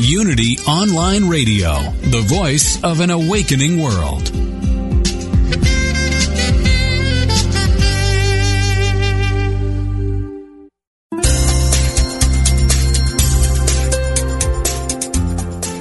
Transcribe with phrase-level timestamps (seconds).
[0.00, 4.30] Unity Online Radio, the voice of an awakening world.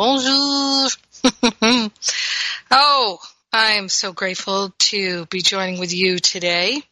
[0.00, 0.88] Bonjour.
[2.70, 3.18] oh,
[3.52, 6.82] I am so grateful to be joining with you today.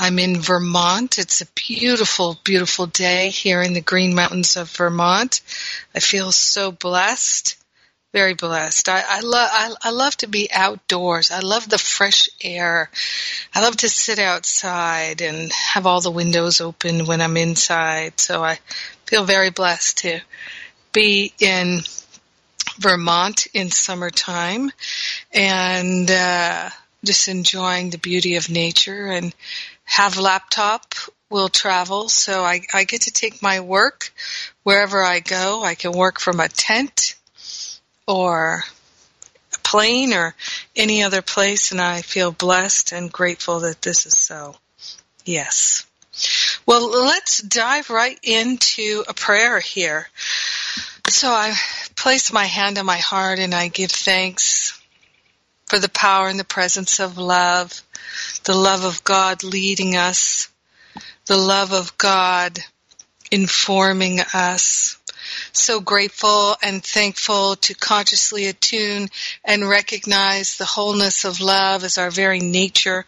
[0.00, 1.18] I'm in Vermont.
[1.18, 5.42] It's a beautiful, beautiful day here in the Green Mountains of Vermont.
[5.94, 7.56] I feel so blessed,
[8.12, 8.88] very blessed.
[8.88, 11.30] I, I love, I, I love to be outdoors.
[11.30, 12.90] I love the fresh air.
[13.54, 18.18] I love to sit outside and have all the windows open when I'm inside.
[18.18, 18.58] So I
[19.06, 20.20] feel very blessed to
[20.92, 21.82] be in
[22.78, 24.70] Vermont in summertime
[25.32, 26.70] and uh,
[27.04, 29.34] just enjoying the beauty of nature and
[29.84, 30.94] have laptop
[31.30, 34.12] will travel so I, I get to take my work
[34.62, 35.62] wherever I go.
[35.62, 37.16] I can work from a tent
[38.06, 38.62] or
[39.52, 40.34] a plane or
[40.76, 44.56] any other place and I feel blessed and grateful that this is so.
[45.24, 45.86] Yes.
[46.66, 50.08] Well, let's dive right into a prayer here.
[51.08, 51.54] So I
[51.96, 54.80] place my hand on my heart and I give thanks
[55.66, 57.82] for the power and the presence of love,
[58.44, 60.48] the love of God leading us,
[61.26, 62.58] the love of God
[63.30, 64.98] informing us,
[65.52, 69.08] so grateful and thankful to consciously attune
[69.44, 73.06] and recognize the wholeness of love as our very nature.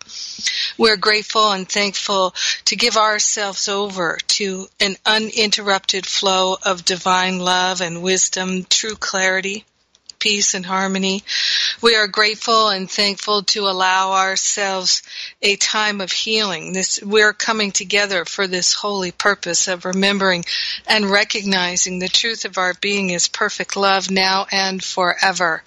[0.78, 2.34] We're grateful and thankful
[2.66, 9.64] to give ourselves over to an uninterrupted flow of divine love and wisdom, true clarity
[10.18, 11.22] peace and harmony.
[11.82, 15.02] We are grateful and thankful to allow ourselves
[15.42, 16.72] a time of healing.
[16.72, 20.44] This, we're coming together for this holy purpose of remembering
[20.86, 25.62] and recognizing the truth of our being is perfect love now and forever.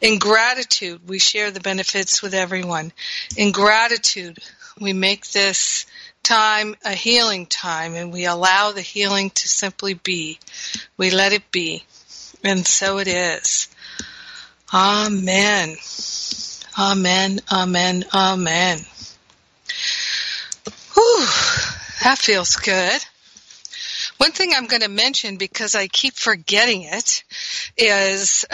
[0.00, 2.92] In gratitude, we share the benefits with everyone.
[3.36, 4.38] In gratitude,
[4.80, 5.86] we make this
[6.22, 10.38] time a healing time and we allow the healing to simply be.
[10.96, 11.84] We let it be.
[12.44, 13.68] And so it is.
[14.72, 15.76] Amen.
[16.78, 17.40] Amen.
[17.50, 18.04] Amen.
[18.14, 18.78] Amen.
[20.94, 21.26] Whew,
[22.04, 23.00] that feels good.
[24.18, 27.22] One thing I'm going to mention because I keep forgetting it
[27.76, 28.44] is,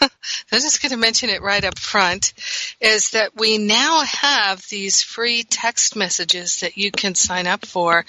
[0.00, 0.10] I'm
[0.52, 2.34] just going to mention it right up front,
[2.80, 8.04] is that we now have these free text messages that you can sign up for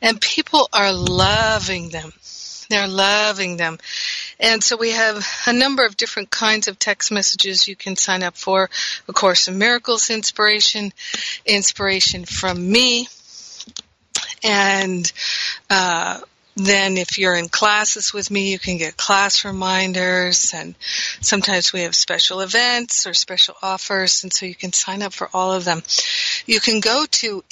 [0.00, 2.12] and people are loving them.
[2.70, 3.78] They're loving them.
[4.40, 8.22] And so we have a number of different kinds of text messages you can sign
[8.22, 8.70] up for.
[9.08, 10.92] A Course in Miracles inspiration,
[11.46, 13.08] inspiration from me,
[14.42, 15.10] and
[15.70, 16.20] uh,
[16.56, 20.74] then if you're in classes with me, you can get class reminders and
[21.20, 25.28] sometimes we have special events or special offers and so you can sign up for
[25.32, 25.82] all of them.
[26.46, 27.44] You can go to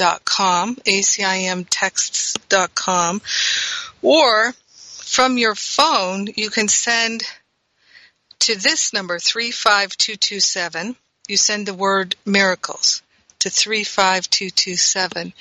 [0.00, 3.22] acimtexts.com, acimtexts.com
[4.02, 7.22] or from your phone you can send
[8.40, 10.96] to this number 35227.
[11.28, 13.02] You send the word miracles
[13.40, 15.32] to 35227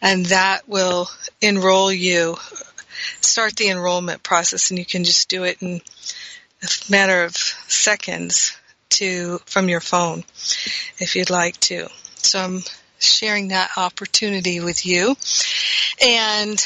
[0.00, 1.08] and that will
[1.40, 2.36] enroll you
[3.20, 5.80] start the enrollment process and you can just do it in
[6.62, 8.56] a matter of seconds
[8.90, 10.20] to from your phone
[10.98, 11.88] if you'd like to.
[12.16, 12.62] So I'm
[13.02, 15.16] sharing that opportunity with you.
[16.00, 16.64] And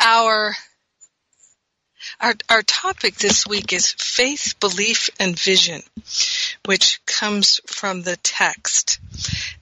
[0.00, 0.54] our
[2.20, 5.82] our, our topic this week is faith, belief, and vision,
[6.64, 9.00] which comes from the text.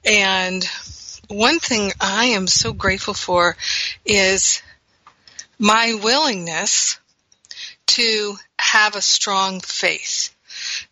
[0.05, 0.63] And
[1.27, 3.57] one thing I am so grateful for
[4.05, 4.61] is
[5.57, 6.99] my willingness
[7.87, 10.33] to have a strong faith,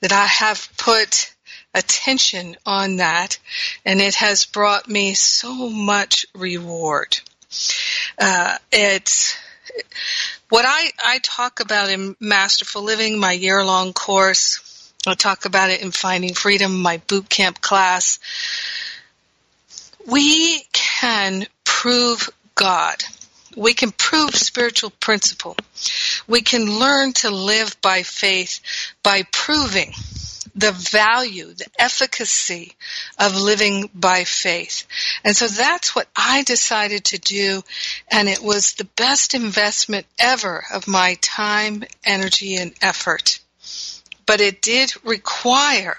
[0.01, 1.30] that I have put
[1.73, 3.37] attention on that,
[3.85, 7.19] and it has brought me so much reward.
[8.19, 9.37] Uh, it's
[10.49, 14.93] what I, I talk about in Masterful Living, my year long course.
[15.07, 18.19] I talk about it in Finding Freedom, my boot camp class.
[20.05, 23.03] We can prove God
[23.55, 25.55] we can prove spiritual principle.
[26.27, 28.61] We can learn to live by faith
[29.03, 29.93] by proving
[30.55, 32.73] the value, the efficacy
[33.17, 34.85] of living by faith.
[35.23, 37.63] And so that's what I decided to do,
[38.09, 43.39] and it was the best investment ever of my time, energy, and effort.
[44.25, 45.97] But it did require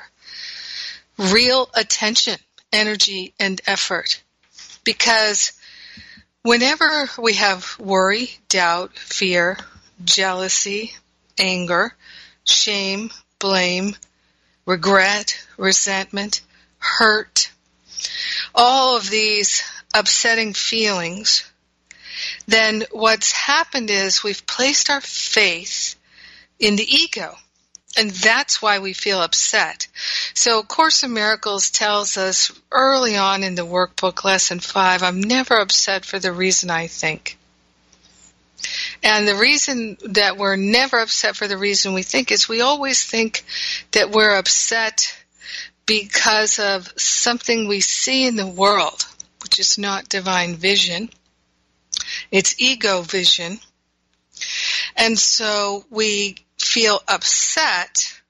[1.19, 2.39] real attention,
[2.73, 4.23] energy, and effort
[4.85, 5.53] because
[6.45, 9.57] Whenever we have worry, doubt, fear,
[10.05, 10.93] jealousy,
[11.39, 11.95] anger,
[12.45, 13.95] shame, blame,
[14.67, 16.41] regret, resentment,
[16.79, 17.51] hurt,
[18.55, 19.63] all of these
[19.95, 21.51] upsetting feelings,
[22.47, 25.97] then what's happened is we've placed our faith
[26.59, 27.35] in the ego.
[27.97, 29.87] And that's why we feel upset.
[30.33, 35.59] So Course in Miracles tells us early on in the workbook, lesson five, I'm never
[35.59, 37.37] upset for the reason I think.
[39.03, 43.05] And the reason that we're never upset for the reason we think is we always
[43.05, 43.45] think
[43.93, 45.17] that we're upset
[45.87, 49.05] because of something we see in the world,
[49.43, 51.11] which is not divine vision.
[52.31, 53.59] It's ego vision.
[54.97, 58.21] And so we feel upset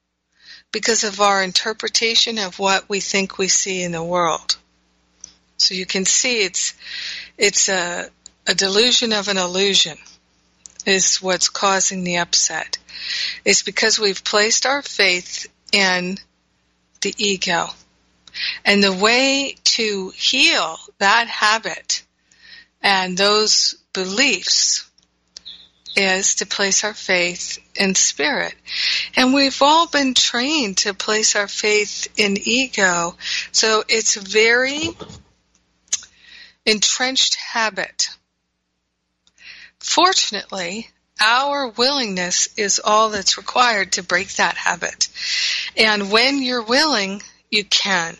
[0.73, 4.57] because of our interpretation of what we think we see in the world.
[5.59, 6.75] So you can see it's
[7.37, 8.09] it's a,
[8.47, 9.99] a delusion of an illusion
[10.87, 12.79] is what's causing the upset.
[13.45, 16.19] It's because we've placed our faith in
[17.01, 17.67] the ego.
[18.65, 22.03] And the way to heal that habit
[22.81, 24.89] and those beliefs
[25.95, 28.55] is to place our faith in spirit.
[29.15, 33.15] And we've all been trained to place our faith in ego.
[33.53, 34.89] So it's a very
[36.65, 38.09] entrenched habit.
[39.83, 40.89] Fortunately,
[41.21, 45.09] our willingness is all that's required to break that habit.
[45.77, 48.17] And when you're willing, you can.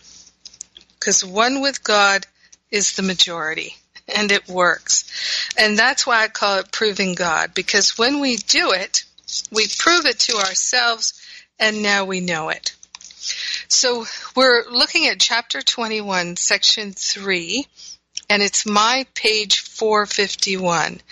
[0.99, 2.27] Because one with God
[2.71, 3.77] is the majority
[4.15, 5.51] and it works.
[5.57, 9.05] And that's why I call it proving God, because when we do it,
[9.51, 11.15] we prove it to ourselves
[11.59, 12.75] and now we know it.
[13.69, 14.05] So
[14.35, 17.67] we're looking at chapter 21, section 3,
[18.33, 21.03] and it's my page 451.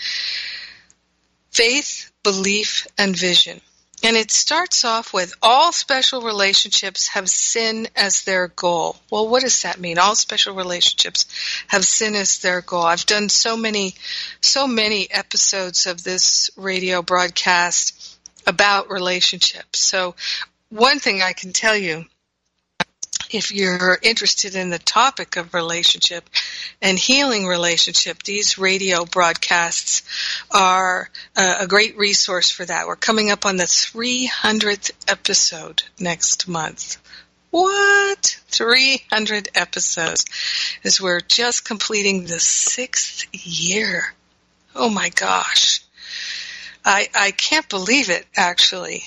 [1.50, 3.61] Faith, belief, and vision.
[4.03, 8.97] And it starts off with all special relationships have sin as their goal.
[9.11, 9.99] Well, what does that mean?
[9.99, 11.27] All special relationships
[11.67, 12.85] have sin as their goal.
[12.85, 13.97] I've done so many,
[14.41, 19.79] so many episodes of this radio broadcast about relationships.
[19.79, 20.15] So
[20.71, 22.07] one thing I can tell you
[23.33, 26.29] if you're interested in the topic of relationship
[26.83, 30.03] and healing relationship, these radio broadcasts
[30.51, 32.87] are a, great resource for that.
[32.87, 36.99] We're coming up on the 300th episode next month.
[37.51, 38.41] What?
[38.49, 40.25] 300 episodes
[40.85, 44.13] as we're just completing the sixth year.
[44.75, 45.83] Oh my gosh.
[46.85, 49.05] I, I can't believe it actually.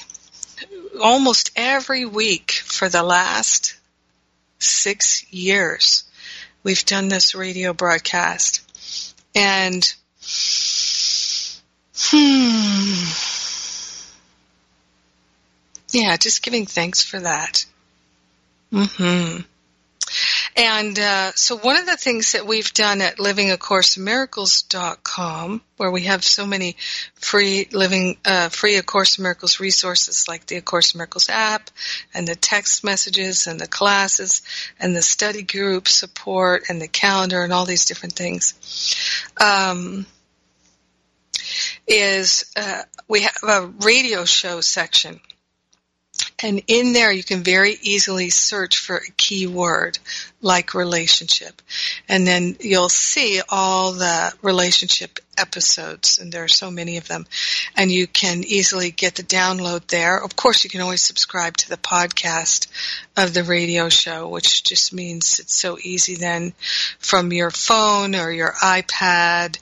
[1.01, 3.77] Almost every week for the last
[4.63, 6.03] six years
[6.63, 8.62] we've done this radio broadcast.
[9.36, 9.84] And,
[11.96, 13.03] hmm,
[15.91, 17.65] yeah, just giving thanks for that.
[18.72, 19.41] hmm
[20.55, 26.24] And uh, so one of the things that we've done at livingacourseofmiracles.com, where we have
[26.24, 26.77] so many
[27.15, 31.27] free living, uh, free A Course in Miracles resources like the A Course in Miracles
[31.29, 31.72] app
[32.13, 34.43] and the text messages and the classes
[34.79, 38.53] and the study group support and the calendar and all these different things,
[39.41, 40.05] um,
[41.88, 45.19] is uh, we have a radio show section.
[46.43, 49.98] And in there, you can very easily search for a keyword
[50.43, 51.62] like relationship.
[52.07, 57.25] And then you'll see all the relationship episodes, and there are so many of them.
[57.75, 60.23] And you can easily get the download there.
[60.23, 62.67] Of course, you can always subscribe to the podcast
[63.17, 66.53] of the radio show, which just means it's so easy then
[67.00, 69.57] from your phone or your iPad,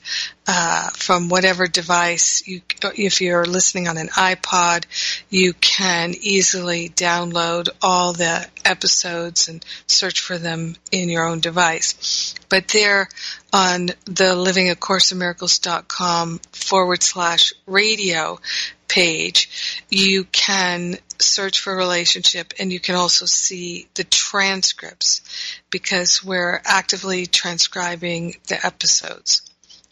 [0.47, 2.45] uh, from whatever device.
[2.47, 2.61] You,
[2.97, 4.85] if you're listening on an iPod,
[5.29, 12.35] you can easily download all the episodes and search for them in your own device.
[12.49, 13.09] But there
[13.53, 18.39] on the livingacourseofmiracles.com forward slash radio
[18.87, 25.21] page, you can search for relationship and you can also see the transcripts
[25.69, 29.43] because we're actively transcribing the episodes.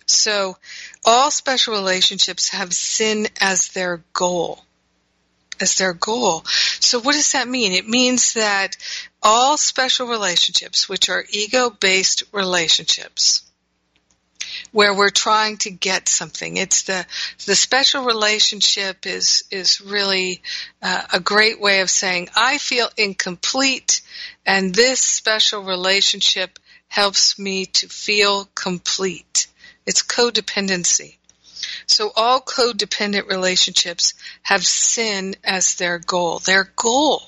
[0.05, 0.57] So
[1.05, 4.65] all special relationships have sin as their goal
[5.61, 6.43] as their goal.
[6.79, 7.71] So what does that mean?
[7.73, 8.77] It means that
[9.21, 13.43] all special relationships, which are ego-based relationships,
[14.71, 16.57] where we're trying to get something.
[16.57, 17.05] It's the
[17.45, 20.41] the special relationship is is really
[20.81, 24.01] uh, a great way of saying I feel incomplete,
[24.45, 29.47] and this special relationship helps me to feel complete.
[29.85, 31.18] It's codependency.
[31.89, 36.37] So all codependent relationships have sin as their goal.
[36.37, 37.23] Their goal.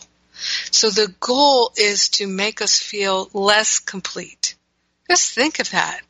[0.69, 4.53] So the goal is to make us feel less complete.
[5.09, 6.01] Just think of that.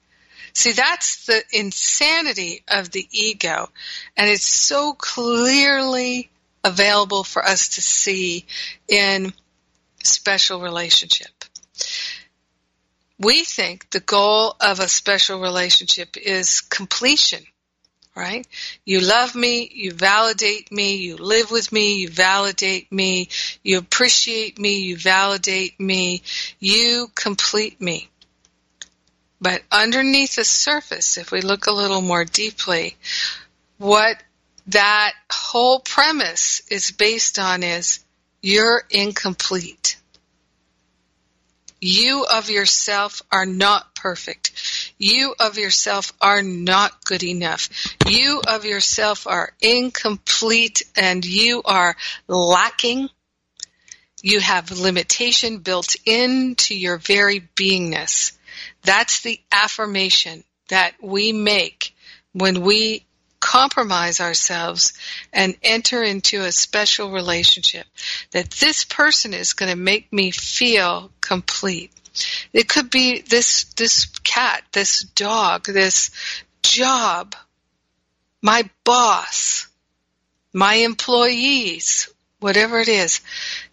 [0.53, 3.70] See, that's the insanity of the ego.
[4.17, 6.29] And it's so clearly
[6.62, 8.46] available for us to see
[8.89, 9.31] in
[10.03, 11.46] special relationship.
[13.17, 17.43] We think the goal of a special relationship is completion
[18.15, 18.46] right?
[18.86, 23.30] You love me, you validate me, you live with me, you validate me,
[23.63, 26.22] you appreciate me, you validate me,
[26.60, 28.10] you complete me.
[29.39, 32.96] But underneath the surface, if we look a little more deeply,
[33.77, 34.22] what
[34.68, 38.03] that whole premise is based on is
[38.41, 39.98] you're incomplete.
[41.80, 44.51] You of yourself are not perfect.
[45.01, 47.70] You of yourself are not good enough.
[48.08, 51.96] You of yourself are incomplete and you are
[52.27, 53.10] lacking.
[54.22, 58.34] You have limitation built into your very beingness.
[58.84, 61.96] That's the affirmation that we make
[62.34, 63.03] when we
[63.39, 64.93] compromise ourselves
[65.34, 67.88] and enter into a special relationship.
[68.34, 71.91] That this person is going to make me feel complete.
[72.53, 76.10] It could be this, this cat, this dog, this
[76.64, 77.36] job,
[78.42, 79.68] my boss,
[80.54, 82.10] my employees,
[82.40, 83.20] whatever it is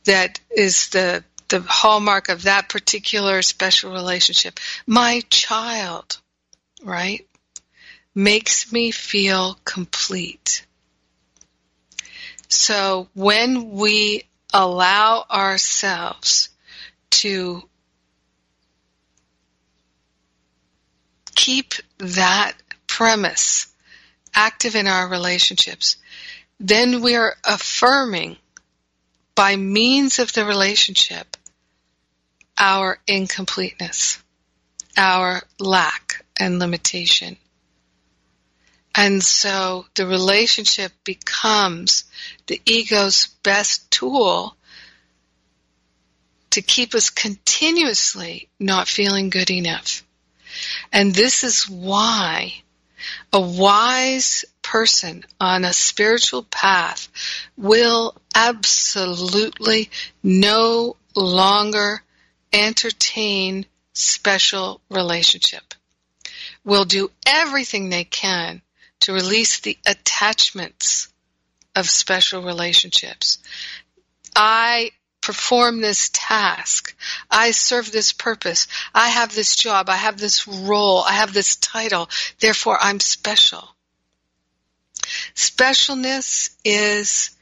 [0.05, 4.59] that is the, the hallmark of that particular special relationship.
[4.85, 6.19] My child,
[6.83, 7.25] right?
[8.15, 10.67] Makes me feel complete.
[12.49, 16.49] So when we allow ourselves
[17.11, 17.68] to
[21.39, 22.55] keep that
[22.89, 23.69] premise
[24.35, 25.97] active in our relationships,
[26.59, 28.37] then we are affirming
[29.37, 31.37] by means of the relationship
[32.59, 34.21] our incompleteness,
[34.97, 37.37] our lack and limitation.
[38.97, 42.03] And so the relationship becomes
[42.49, 44.57] the ego's best tool
[46.51, 50.03] to keep us continuously not feeling good enough.
[50.93, 52.63] And this is why
[53.33, 57.09] a wise person on a spiritual path
[57.57, 59.91] will absolutely
[60.23, 62.03] no longer
[62.53, 65.75] entertain special relationship.
[66.65, 68.63] Will do everything they can
[69.01, 71.09] to release the attachments
[71.75, 73.39] of special relationships.
[74.35, 74.91] I
[75.29, 76.97] perform this task.
[77.31, 78.67] I serve this purpose.
[78.95, 79.91] I have this job.
[79.91, 81.03] I have this role.
[81.03, 82.09] I have this title.
[82.41, 83.69] Therefore, I'm special.
[85.35, 87.37] Specialness is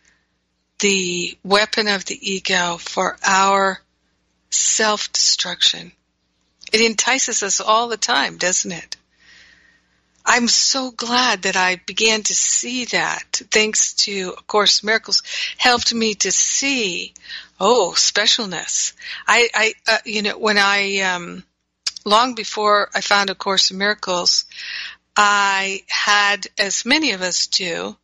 [0.81, 3.81] the weapon of the ego for our
[4.51, 5.93] self-destruction.
[6.73, 8.97] It entices us all the time, doesn't it?
[10.29, 13.41] I'm so glad that I began to see that.
[13.51, 15.23] Thanks to A Course Miracles,
[15.57, 17.15] helped me to see,
[17.61, 18.93] oh, specialness.
[19.29, 21.45] I, I, uh, you know, when I, um,
[22.05, 24.47] long before I found A Course in Miracles,
[25.17, 27.97] I had, as many of us do,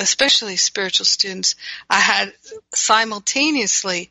[0.00, 1.54] especially spiritual students,
[1.88, 2.32] I had
[2.74, 4.10] simultaneously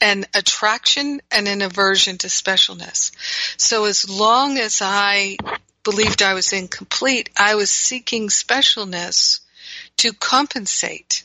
[0.00, 3.10] an attraction and an aversion to specialness.
[3.58, 5.36] So as long as I
[5.84, 9.40] believed I was incomplete, I was seeking specialness
[9.98, 11.24] to compensate.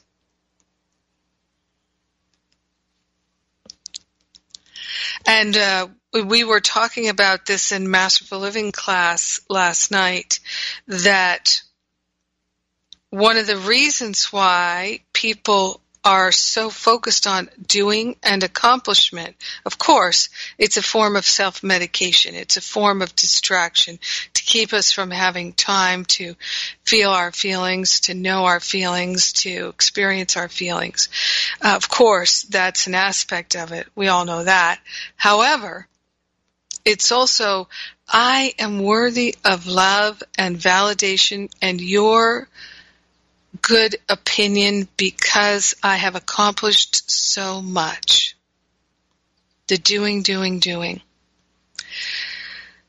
[5.26, 10.40] And uh, we were talking about this in Masterful Living class last night
[10.88, 11.62] that
[13.10, 19.36] one of the reasons why people are so focused on doing and accomplishment.
[19.66, 22.36] Of course, it's a form of self-medication.
[22.36, 23.98] It's a form of distraction
[24.36, 26.36] to keep us from having time to
[26.86, 31.10] feel our feelings, to know our feelings, to experience our feelings.
[31.60, 33.88] Uh, of course, that's an aspect of it.
[33.96, 34.80] We all know that.
[35.16, 35.88] However,
[36.86, 37.68] it's also,
[38.08, 42.48] I am worthy of love and validation and your
[43.66, 48.38] good opinion because I have accomplished so much.
[49.68, 51.02] The doing, doing, doing.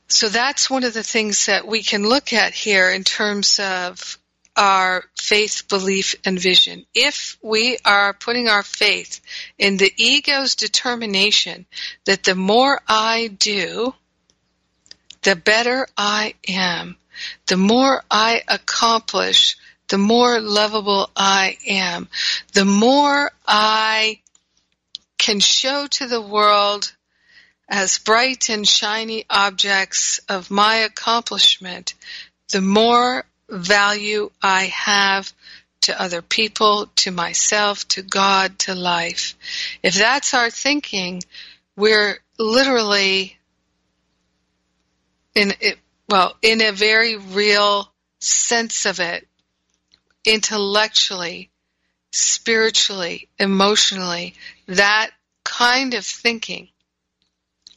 [0.08, 4.18] So that's one of the things that we can look at here in terms of
[4.54, 6.84] our faith, belief, and vision.
[6.94, 9.20] If we are putting our faith
[9.58, 11.64] in the ego's determination
[12.04, 13.94] that the more I do,
[15.22, 16.98] the better I am,
[17.46, 19.56] the more I accomplish,
[19.88, 22.08] the more lovable I am,
[22.52, 24.20] the more I
[25.18, 26.92] can show to the world
[27.68, 31.94] as bright and shiny objects of my accomplishment,
[32.50, 35.32] the more value I have
[35.82, 39.34] to other people, to myself, to God, to life.
[39.82, 41.22] If that's our thinking,
[41.76, 43.36] we're literally
[45.34, 45.78] in it,
[46.08, 47.88] well, in a very real
[48.20, 49.26] sense of it,
[50.26, 51.50] intellectually,
[52.12, 54.34] spiritually, emotionally,
[54.66, 55.10] that
[55.44, 56.68] kind of thinking,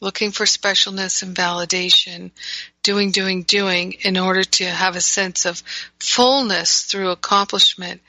[0.00, 2.30] looking for specialness and validation,
[2.82, 5.62] doing, doing, doing in order to have a sense of
[5.98, 8.02] fullness through accomplishment,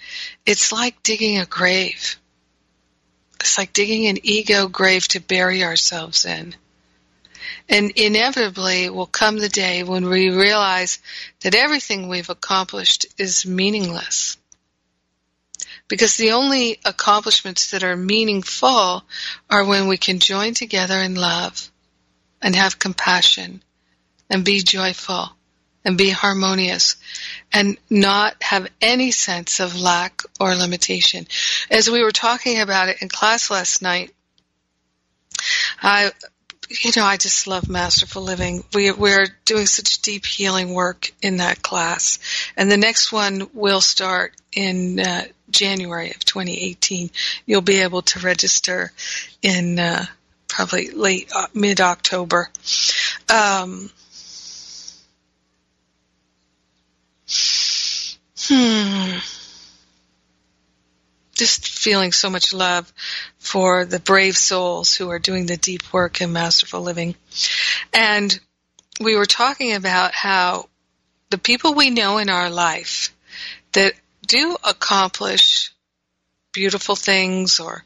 [0.45, 2.17] it's like digging a grave.
[3.39, 6.55] It's like digging an ego grave to bury ourselves in.
[7.69, 10.99] And inevitably will come the day when we realize
[11.41, 14.37] that everything we've accomplished is meaningless.
[15.87, 19.03] Because the only accomplishments that are meaningful
[19.49, 21.69] are when we can join together in love
[22.41, 23.61] and have compassion
[24.29, 25.29] and be joyful
[25.83, 26.95] and be harmonious
[27.51, 31.27] and not have any sense of lack or limitation.
[31.69, 34.13] As we were talking about it in class last night,
[35.81, 36.11] I
[36.83, 38.63] you know, I just love masterful living.
[38.73, 42.19] We, we're doing such deep healing work in that class.
[42.55, 47.11] And the next one will start in uh, January of 2018.
[47.45, 48.91] You'll be able to register
[49.41, 50.05] in uh,
[50.47, 52.49] probably late, uh, mid October.
[53.29, 53.89] Um,
[58.37, 59.17] hmm
[61.41, 62.93] just feeling so much love
[63.39, 67.15] for the brave souls who are doing the deep work in masterful living.
[67.91, 68.39] And
[68.99, 70.69] we were talking about how
[71.31, 73.09] the people we know in our life
[73.71, 73.93] that
[74.27, 75.71] do accomplish
[76.53, 77.83] beautiful things or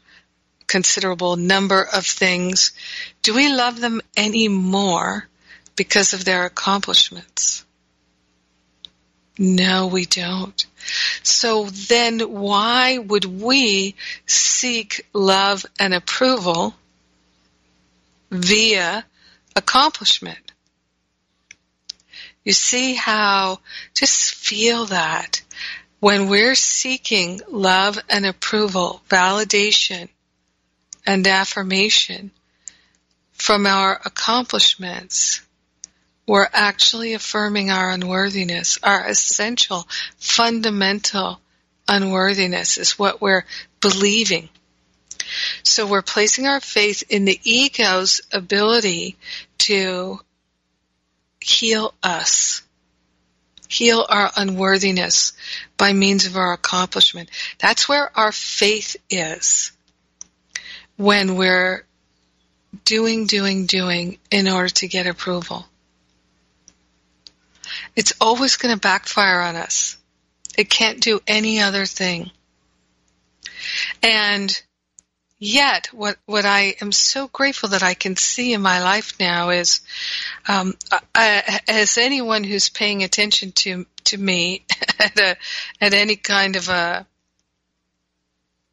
[0.66, 2.72] considerable number of things,
[3.22, 5.26] do we love them any more
[5.76, 7.64] because of their accomplishments?
[9.38, 10.64] No, we don't.
[11.22, 13.94] So then why would we
[14.26, 16.74] seek love and approval
[18.30, 19.04] via
[19.54, 20.52] accomplishment?
[22.44, 23.60] You see how,
[23.94, 25.42] just feel that
[26.00, 30.08] when we're seeking love and approval, validation
[31.04, 32.30] and affirmation
[33.32, 35.40] from our accomplishments,
[36.26, 38.78] we're actually affirming our unworthiness.
[38.82, 39.86] Our essential,
[40.18, 41.40] fundamental
[41.88, 43.44] unworthiness is what we're
[43.80, 44.48] believing.
[45.62, 49.16] So we're placing our faith in the ego's ability
[49.58, 50.20] to
[51.40, 52.62] heal us,
[53.68, 55.32] heal our unworthiness
[55.76, 57.30] by means of our accomplishment.
[57.58, 59.72] That's where our faith is
[60.96, 61.84] when we're
[62.84, 65.66] doing, doing, doing in order to get approval.
[67.94, 69.96] It's always going to backfire on us.
[70.56, 72.30] It can't do any other thing.
[74.02, 74.62] And
[75.38, 79.50] yet, what, what I am so grateful that I can see in my life now
[79.50, 79.80] is,
[80.48, 80.74] um,
[81.14, 84.64] I, as anyone who's paying attention to to me
[84.98, 85.36] at a
[85.80, 87.06] at any kind of a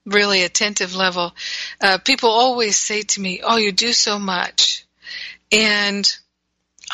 [0.05, 1.33] really attentive level,
[1.81, 4.85] uh, people always say to me, "Oh, you do so much,"
[5.51, 6.05] and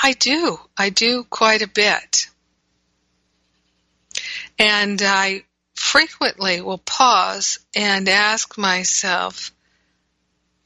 [0.01, 0.59] I do.
[0.77, 2.27] I do quite a bit.
[4.57, 5.43] And I
[5.75, 9.51] frequently will pause and ask myself,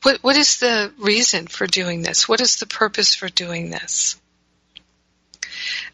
[0.03, 2.27] what, what is the reason for doing this?
[2.27, 4.19] What is the purpose for doing this?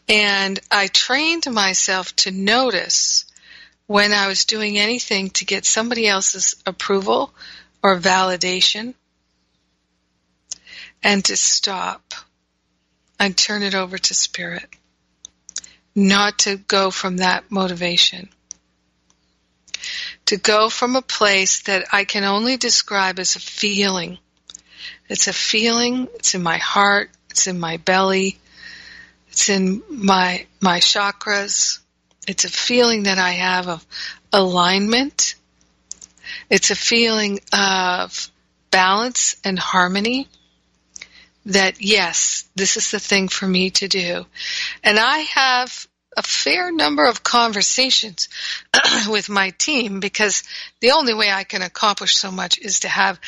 [0.07, 3.25] And I trained myself to notice
[3.85, 7.33] when I was doing anything to get somebody else's approval
[7.83, 8.95] or validation
[11.03, 12.13] and to stop
[13.19, 14.67] and turn it over to spirit.
[15.95, 18.29] Not to go from that motivation.
[20.27, 24.19] To go from a place that I can only describe as a feeling.
[25.09, 28.37] It's a feeling, it's in my heart, it's in my belly,
[29.29, 31.79] it's in my, my chakras.
[32.27, 33.85] It's a feeling that I have of
[34.31, 35.35] alignment.
[36.49, 38.31] It's a feeling of
[38.69, 40.27] balance and harmony
[41.49, 44.25] that yes, this is the thing for me to do.
[44.83, 48.29] And I have a fair number of conversations
[49.09, 50.43] with my team because
[50.79, 53.19] the only way I can accomplish so much is to have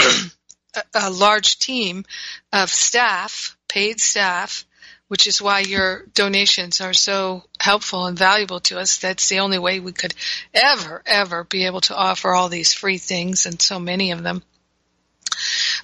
[0.94, 2.04] a, large team
[2.52, 4.64] of staff, paid staff,
[5.08, 8.98] which is why your donations are so helpful and valuable to us.
[8.98, 10.14] That's the only way we could
[10.52, 14.42] ever, ever be able to offer all these free things and so many of them.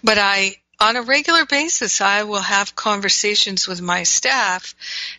[0.02, 4.74] But I on a regular basis, I will have conversations with my staff,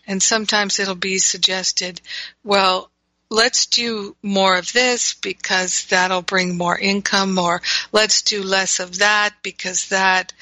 [0.06, 2.00] and sometimes it'll be suggested,
[2.44, 2.88] well,
[3.30, 8.98] let's do more of this because that'll bring more income, or let's do less of
[8.98, 10.32] that because that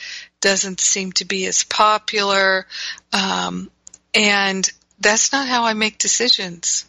[0.42, 2.66] doesn't seem to be as popular.
[3.14, 3.70] Um,
[4.12, 6.84] and that's not how I make decisions.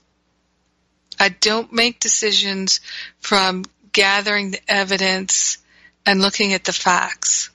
[1.18, 2.82] I don't make decisions
[3.22, 5.58] from gathering the evidence
[6.06, 7.50] and looking at the facts.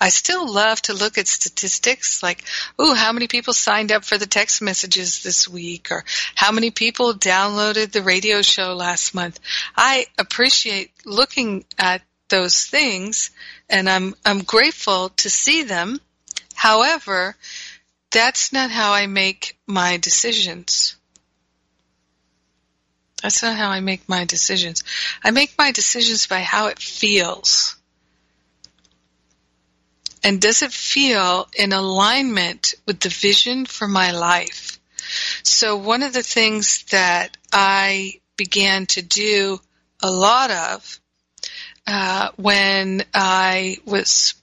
[0.00, 2.44] I still love to look at statistics like,
[2.80, 6.70] ooh, how many people signed up for the text messages this week or how many
[6.70, 9.40] people downloaded the radio show last month.
[9.76, 13.30] I appreciate looking at those things
[13.68, 16.00] and I'm, I'm grateful to see them.
[16.54, 17.34] However,
[18.10, 20.94] that's not how I make my decisions.
[23.22, 24.84] That's not how I make my decisions.
[25.24, 27.77] I make my decisions by how it feels.
[30.28, 34.78] And does it feel in alignment with the vision for my life?
[35.42, 39.58] So one of the things that I began to do
[40.02, 41.00] a lot of
[41.86, 44.34] uh, when I was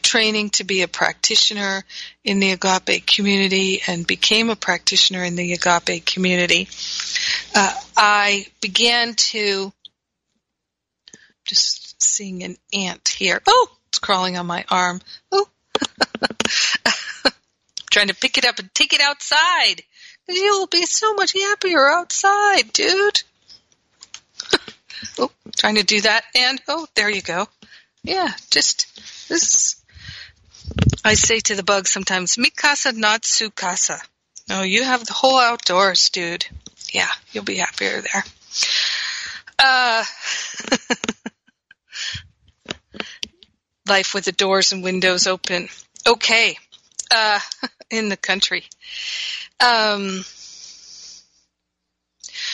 [0.00, 1.82] training to be a practitioner
[2.22, 6.68] in the agape community and became a practitioner in the agape community,
[7.52, 9.72] uh, I began to
[11.44, 13.42] just seeing an ant here.
[13.44, 15.00] Oh, it's crawling on my arm.
[17.90, 19.76] Trying to pick it up and take it outside.
[20.28, 23.22] You'll be so much happier outside, dude.
[25.18, 27.48] oh, trying to do that and oh, there you go.
[28.02, 29.82] Yeah, just this.
[31.02, 33.98] I say to the bug sometimes, "Mi casa, not su casa."
[34.46, 36.44] No, you have the whole outdoors, dude.
[36.92, 38.24] Yeah, you'll be happier there.
[39.58, 40.04] Uh,
[43.88, 45.68] life with the doors and windows open.
[46.06, 46.58] Okay,
[47.10, 47.40] uh,
[47.90, 48.64] in the country.
[49.60, 50.24] Um,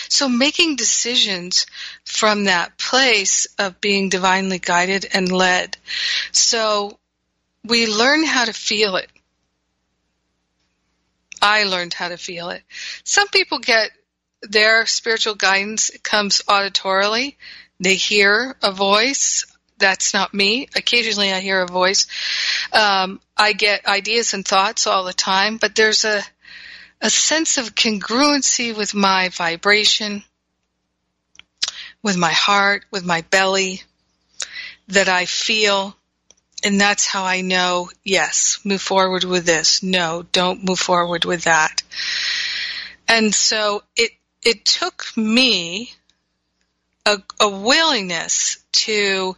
[0.08, 1.66] so making decisions
[2.04, 5.76] from that place of being divinely guided and led.
[6.32, 6.98] So
[7.64, 9.10] we learn how to feel it.
[11.40, 12.62] I learned how to feel it.
[13.04, 13.90] Some people get
[14.42, 17.36] their spiritual guidance comes auditorily.
[17.80, 19.44] They hear a voice
[19.82, 20.68] that's not me.
[20.74, 22.06] Occasionally I hear a voice.
[22.72, 26.22] Um, I get ideas and thoughts all the time, but there's a,
[27.00, 30.22] a sense of congruency with my vibration,
[32.02, 33.82] with my heart, with my belly
[34.88, 35.96] that I feel.
[36.64, 39.82] And that's how I know, yes, move forward with this.
[39.82, 41.82] No, don't move forward with that.
[43.08, 44.12] And so it,
[44.44, 45.92] it took me
[47.04, 49.36] a, a willingness to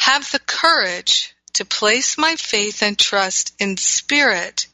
[0.00, 4.66] have the courage to place my faith and trust in spirit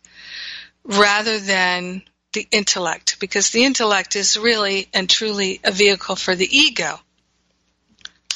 [0.85, 6.57] rather than the intellect, because the intellect is really and truly a vehicle for the
[6.57, 7.01] ego.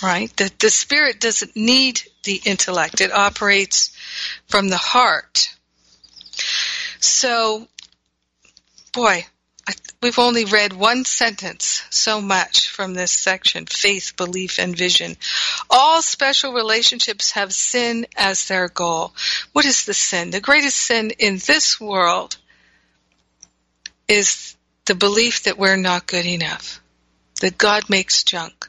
[0.02, 0.36] Right?
[0.38, 3.00] That the spirit doesn't need the intellect.
[3.00, 3.92] It operates
[4.48, 5.48] from the heart.
[6.98, 7.68] So,
[8.92, 9.26] boy,
[10.02, 15.16] we've only read one sentence so much from this section faith, belief, and vision.
[15.68, 19.14] All special relationships have sin as their goal.
[19.52, 20.30] What is the sin?
[20.30, 22.36] The greatest sin in this world
[24.08, 24.56] is
[24.86, 26.80] the belief that we're not good enough,
[27.40, 28.68] that God makes junk.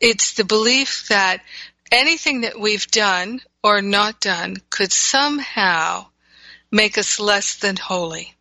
[0.00, 1.42] It's the belief that
[1.90, 6.06] anything that we've done or not done could somehow
[6.70, 8.34] make us less than holy,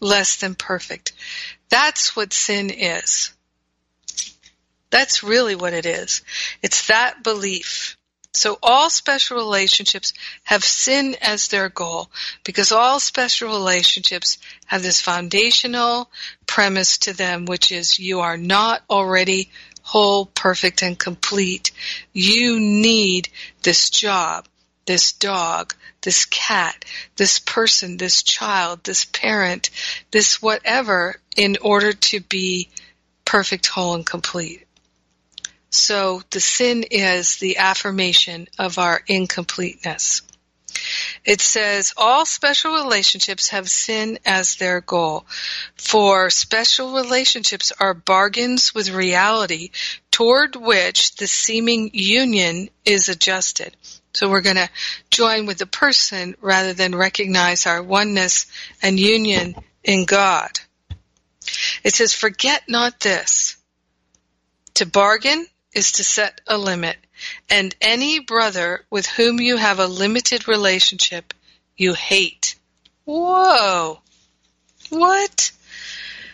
[0.00, 1.12] less than perfect.
[1.68, 3.32] That's what sin is.
[4.90, 6.22] That's really what it is.
[6.62, 7.96] It's that belief
[8.32, 10.12] so all special relationships
[10.44, 12.10] have sin as their goal
[12.44, 16.08] because all special relationships have this foundational
[16.46, 19.50] premise to them, which is you are not already
[19.82, 21.72] whole, perfect, and complete.
[22.12, 23.28] You need
[23.62, 24.46] this job,
[24.90, 29.70] this dog, this cat, this person, this child, this parent,
[30.10, 32.68] this whatever in order to be
[33.24, 34.66] perfect, whole, and complete.
[35.70, 40.22] So the sin is the affirmation of our incompleteness.
[41.24, 45.24] It says all special relationships have sin as their goal.
[45.76, 49.70] For special relationships are bargains with reality
[50.10, 53.76] toward which the seeming union is adjusted.
[54.12, 54.70] So we're going to
[55.10, 58.46] join with the person rather than recognize our oneness
[58.82, 60.50] and union in God.
[61.84, 63.56] It says, forget not this.
[64.74, 66.96] To bargain is to set a limit,
[67.48, 71.34] and any brother with whom you have a limited relationship
[71.76, 72.56] you hate.
[73.04, 74.00] Whoa!
[74.90, 75.52] What?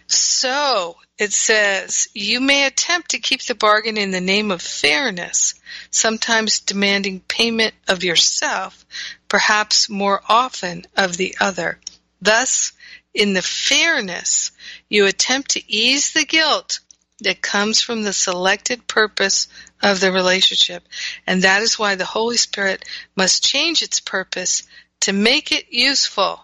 [0.06, 5.54] So, it says, you may attempt to keep the bargain in the name of fairness,
[5.90, 8.84] sometimes demanding payment of yourself,
[9.28, 11.80] perhaps more often of the other.
[12.20, 12.72] Thus,
[13.14, 14.52] in the fairness,
[14.90, 16.80] you attempt to ease the guilt
[17.20, 19.48] that comes from the selected purpose
[19.82, 20.86] of the relationship.
[21.26, 22.84] And that is why the Holy Spirit
[23.16, 24.64] must change its purpose
[25.00, 26.40] to make it useful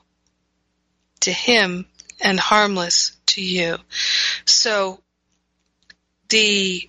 [1.20, 1.87] to Him
[2.20, 3.79] and harmless to you.
[4.44, 5.01] So
[6.29, 6.88] the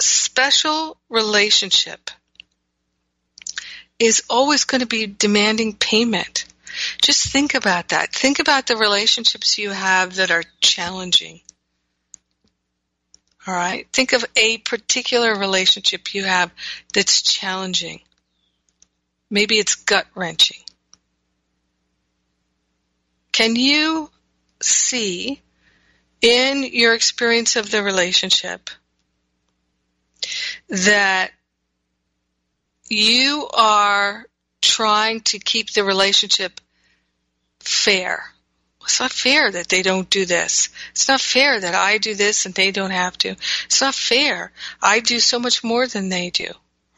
[0.00, 2.10] special relationship
[3.98, 6.46] is always going to be demanding payment.
[7.02, 8.12] Just think about that.
[8.12, 11.40] Think about the relationships you have that are challenging
[13.46, 13.88] all right.
[13.92, 16.52] Think of a particular relationship you have
[16.94, 18.00] that's challenging.
[19.28, 20.60] Maybe it's gut wrenching.
[23.32, 24.10] Can you
[24.62, 25.40] see
[26.20, 28.70] in your experience of the relationship
[30.68, 31.32] that
[32.88, 34.26] you are
[34.60, 36.60] trying to keep the relationship
[37.60, 38.32] fair?
[38.84, 40.68] It's not fair that they don't do this.
[40.90, 43.36] It's not fair that I do this and they don't have to.
[43.66, 44.52] It's not fair.
[44.80, 46.48] I do so much more than they do,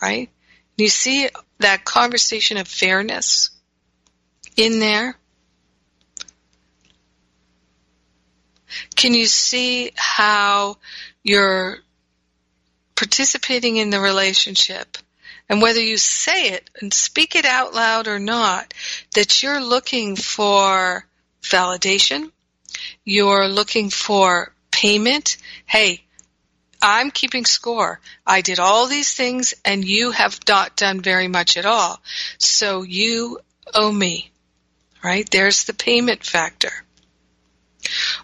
[0.00, 0.30] right?
[0.76, 3.50] You see that conversation of fairness
[4.56, 5.16] in there?
[8.96, 10.76] Can you see how
[11.22, 11.78] you're
[12.96, 14.96] participating in the relationship
[15.48, 18.72] and whether you say it and speak it out loud or not,
[19.14, 21.06] that you're looking for
[21.42, 22.30] validation.
[23.04, 25.36] You're looking for payment.
[25.66, 26.02] Hey,
[26.80, 28.00] I'm keeping score.
[28.26, 32.00] I did all these things and you have not done very much at all.
[32.38, 33.40] So you
[33.74, 34.30] owe me.
[35.02, 35.28] Right?
[35.30, 36.72] There's the payment factor.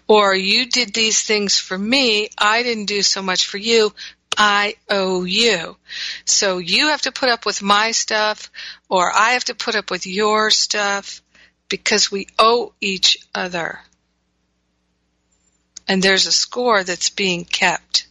[0.07, 2.29] Or you did these things for me.
[2.37, 3.93] I didn't do so much for you.
[4.37, 5.75] I owe you.
[6.25, 8.49] So you have to put up with my stuff
[8.89, 11.21] or I have to put up with your stuff
[11.69, 13.79] because we owe each other.
[15.87, 18.07] And there's a score that's being kept.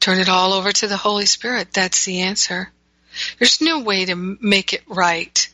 [0.00, 1.72] Turn it all over to the Holy Spirit.
[1.72, 2.70] That's the answer.
[3.38, 5.49] There's no way to make it right.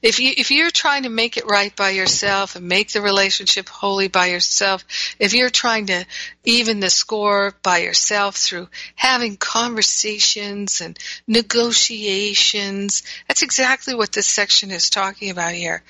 [0.00, 3.68] If you if you're trying to make it right by yourself and make the relationship
[3.68, 4.84] holy by yourself,
[5.18, 6.04] if you're trying to
[6.44, 14.70] even the score by yourself through having conversations and negotiations, that's exactly what this section
[14.70, 15.82] is talking about here.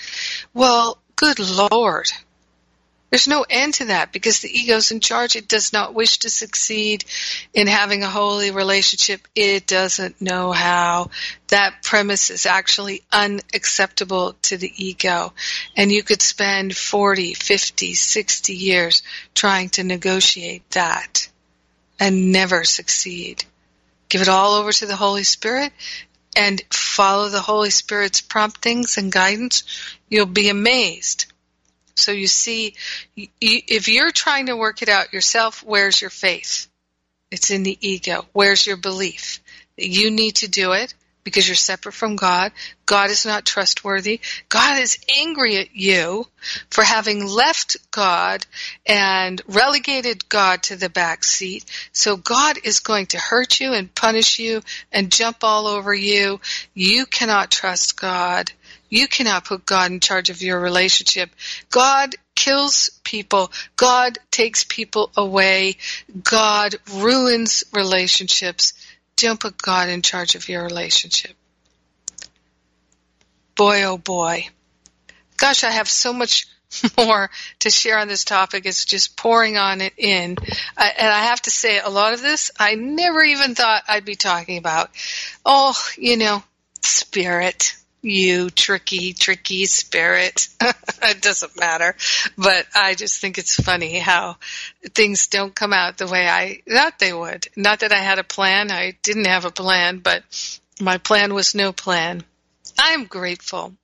[0.55, 2.11] Well, good lord.
[3.11, 5.35] There's no end to that because the ego's in charge.
[5.35, 7.07] It does not wish to succeed
[7.55, 9.27] in having a holy relationship.
[9.35, 11.11] It doesn't know how.
[11.49, 15.33] That premise is actually unacceptable to the ego.
[15.75, 19.03] And you could spend 40, 50, 60 years
[19.35, 21.31] trying to negotiate that
[21.99, 23.45] and never succeed.
[24.11, 25.73] Give it all over to the Holy Spirit
[26.37, 29.65] and follow the Holy Spirit's promptings and guidance.
[30.11, 31.25] You'll be amazed
[31.99, 32.75] so you see,
[33.17, 36.69] if you're trying to work it out yourself, where's your faith?
[37.31, 38.27] It's in the ego.
[38.33, 39.41] Where's your belief?
[39.77, 42.53] You need to do it because you're separate from God.
[42.87, 44.21] God is not trustworthy.
[44.49, 46.27] God is angry at you
[46.71, 48.47] for having left God
[48.87, 51.67] and relegated God to the back seat.
[51.93, 56.41] So God is going to hurt you and punish you and jump all over you.
[56.73, 58.51] You cannot trust God.
[58.89, 61.31] You cannot put God in charge of your relationship.
[61.71, 63.53] God kills people.
[63.77, 65.77] God takes people away.
[66.23, 68.73] God ruins relationships.
[69.17, 71.33] Don't put God in charge of your relationship.
[73.57, 74.49] Boy, oh boy.
[75.37, 76.47] Gosh, I have so much
[76.97, 78.67] more to share on this topic.
[78.67, 80.37] It's just pouring on it in.
[80.77, 84.05] I, and I have to say, a lot of this I never even thought I'd
[84.05, 84.91] be talking about.
[85.45, 86.43] Oh, you know,
[86.83, 90.49] spirit you tricky, tricky spirit.
[90.61, 91.97] it doesn't matter.
[92.37, 94.37] But I just think it's funny how
[94.95, 97.49] things don't come out the way I thought they would.
[97.57, 98.71] Not that I had a plan.
[98.71, 100.23] I didn't have a plan, but
[100.81, 102.23] my plan was no plan.
[102.79, 103.75] I'm grateful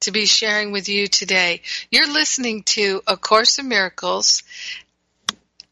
[0.00, 1.62] to be sharing with you today.
[1.90, 4.42] You're listening to A Course in Miracles.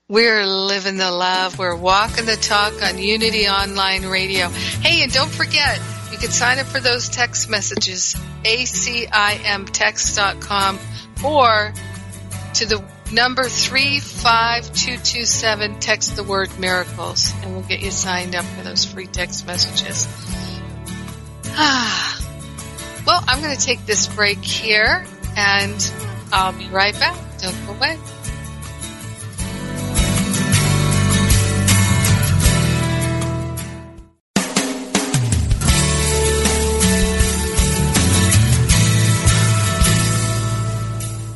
[0.08, 1.58] We're living the love.
[1.58, 4.48] We're walking the talk on Unity Online Radio.
[4.48, 5.80] Hey, and don't forget,
[6.12, 10.78] you can sign up for those text messages, acimtext.com
[11.24, 11.72] or
[12.54, 18.62] to the number 35227, text the word miracles, and we'll get you signed up for
[18.62, 20.06] those free text messages.
[21.48, 22.18] Ah.
[23.04, 25.04] Well, I'm going to take this break here,
[25.36, 25.92] and
[26.32, 27.16] I'll be right back.
[27.38, 27.98] Don't go away.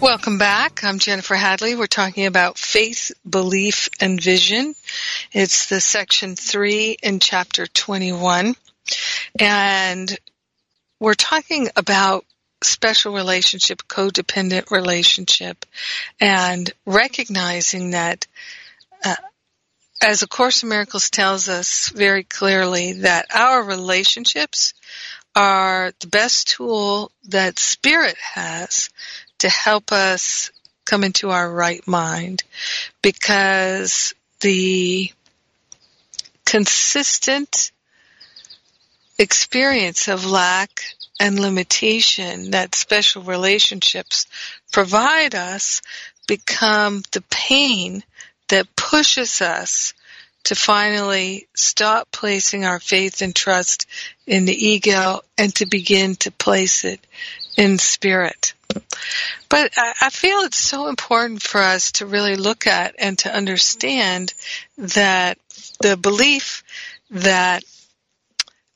[0.00, 0.84] Welcome back.
[0.84, 1.74] I'm Jennifer Hadley.
[1.74, 4.76] We're talking about faith, belief, and vision.
[5.32, 8.54] It's the section three in chapter 21.
[9.40, 10.18] And
[11.00, 12.24] we're talking about
[12.62, 15.66] special relationship, codependent relationship,
[16.20, 18.24] and recognizing that
[19.04, 19.16] uh,
[20.00, 24.74] as A Course in Miracles tells us very clearly that our relationships
[25.34, 28.90] are the best tool that Spirit has
[29.38, 30.50] to help us
[30.84, 32.42] come into our right mind
[33.02, 35.10] because the
[36.44, 37.72] consistent
[39.18, 40.82] experience of lack
[41.20, 44.26] and limitation that special relationships
[44.72, 45.82] provide us
[46.26, 48.02] become the pain
[48.48, 49.94] that pushes us
[50.44, 53.86] to finally stop placing our faith and trust
[54.26, 57.04] in the ego and to begin to place it
[57.56, 58.54] in spirit.
[59.48, 64.34] But I, feel it's so important for us to really look at and to understand
[64.76, 65.38] that
[65.80, 66.64] the belief
[67.10, 67.64] that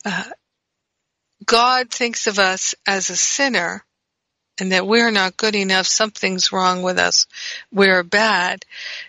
[0.04, 0.24] uh,
[1.44, 3.84] God thinks of us as a sinner
[4.58, 7.26] and that we're not good enough, something's wrong with us,
[7.72, 8.64] we're bad,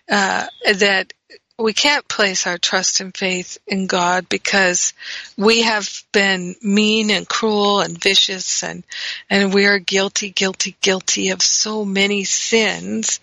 [0.10, 1.14] uh, that
[1.60, 4.94] we can't place our trust and faith in God because
[5.38, 8.84] we have been mean and cruel and vicious and,
[9.30, 13.20] and we are guilty, guilty, guilty of so many sins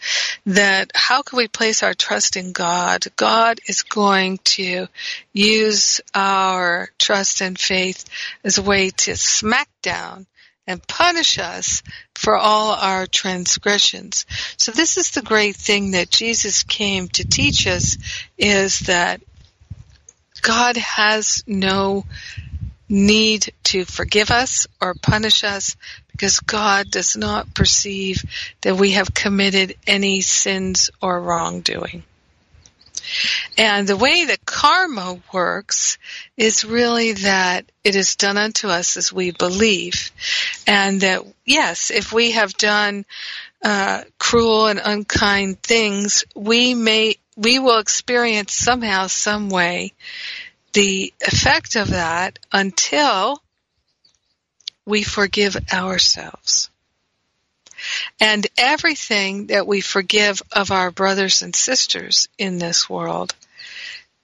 [0.46, 3.04] that how can we place our trust in God?
[3.16, 4.86] God is going to
[5.32, 8.04] use our trust and faith
[8.44, 10.26] as a way to smack down
[10.68, 11.82] and punish us
[12.20, 14.26] for all our transgressions.
[14.58, 17.96] So this is the great thing that Jesus came to teach us
[18.36, 19.22] is that
[20.42, 22.04] God has no
[22.90, 25.76] need to forgive us or punish us
[26.12, 28.22] because God does not perceive
[28.60, 32.02] that we have committed any sins or wrongdoing.
[33.58, 35.98] And the way that karma works
[36.36, 40.10] is really that it is done unto us as we believe.
[40.66, 43.04] And that, yes, if we have done
[43.62, 49.92] uh, cruel and unkind things, we may, we will experience somehow, some way,
[50.72, 53.42] the effect of that until
[54.86, 56.69] we forgive ourselves.
[58.18, 63.34] And everything that we forgive of our brothers and sisters in this world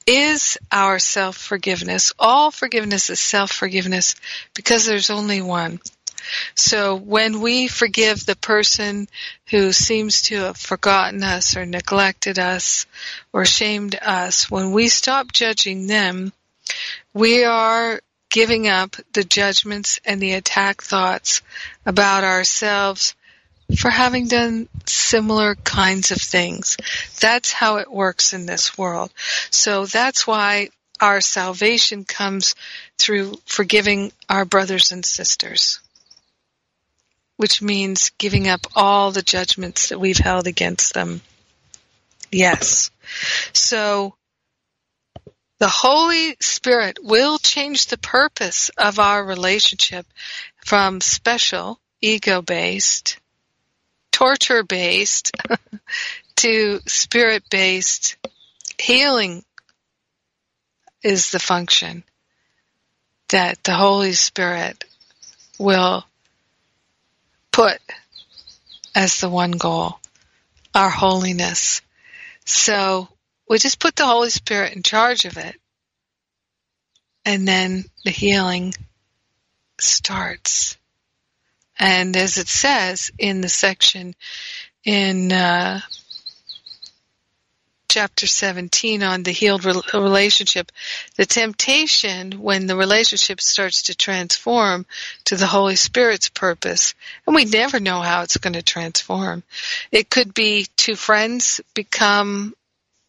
[0.07, 2.13] is our self forgiveness.
[2.19, 4.15] All forgiveness is self forgiveness
[4.55, 5.81] because there's only one.
[6.55, 9.09] So when we forgive the person
[9.51, 12.87] who seems to have forgotten us or neglected us
[13.33, 16.33] or shamed us, when we stop judging them,
[17.15, 21.43] we are giving up the judgments and the attack thoughts
[21.85, 23.15] about ourselves
[23.75, 26.77] for having done similar kinds of things.
[27.21, 29.11] That's how it works in this world.
[29.51, 30.69] So that's why
[31.01, 32.55] our salvation comes
[32.99, 35.81] through forgiving our brothers and sisters,
[37.37, 41.21] which means giving up all the judgments that we've held against them.
[42.31, 42.91] Yes.
[43.53, 44.15] So
[45.59, 50.07] the Holy Spirit will change the purpose of our relationship
[50.65, 53.19] from special, ego based,
[54.17, 55.31] torture based
[56.37, 58.17] to spirit based
[58.79, 59.45] healing
[61.03, 62.03] is the function
[63.29, 64.85] that the Holy Spirit
[65.59, 66.03] will
[67.53, 67.79] put
[68.95, 69.99] as the one goal,
[70.75, 71.83] our holiness.
[72.47, 73.09] So
[73.51, 75.57] we just put the Holy Spirit in charge of it,
[77.27, 78.73] and then the healing
[79.79, 80.79] starts.
[81.79, 84.15] And as it says in the section
[84.85, 85.81] in uh,
[87.89, 90.71] chapter 17 on the healed re- relationship,
[91.17, 94.87] the temptation when the relationship starts to transform
[95.25, 96.95] to the Holy Spirit's purpose,
[97.27, 99.43] and we never know how it's going to transform.
[99.91, 102.55] It could be two friends become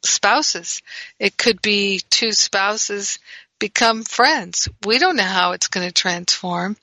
[0.04, 0.82] spouses.
[1.20, 3.20] It could be two spouses
[3.60, 4.70] become friends.
[4.86, 6.78] We don't know how it's going to transform,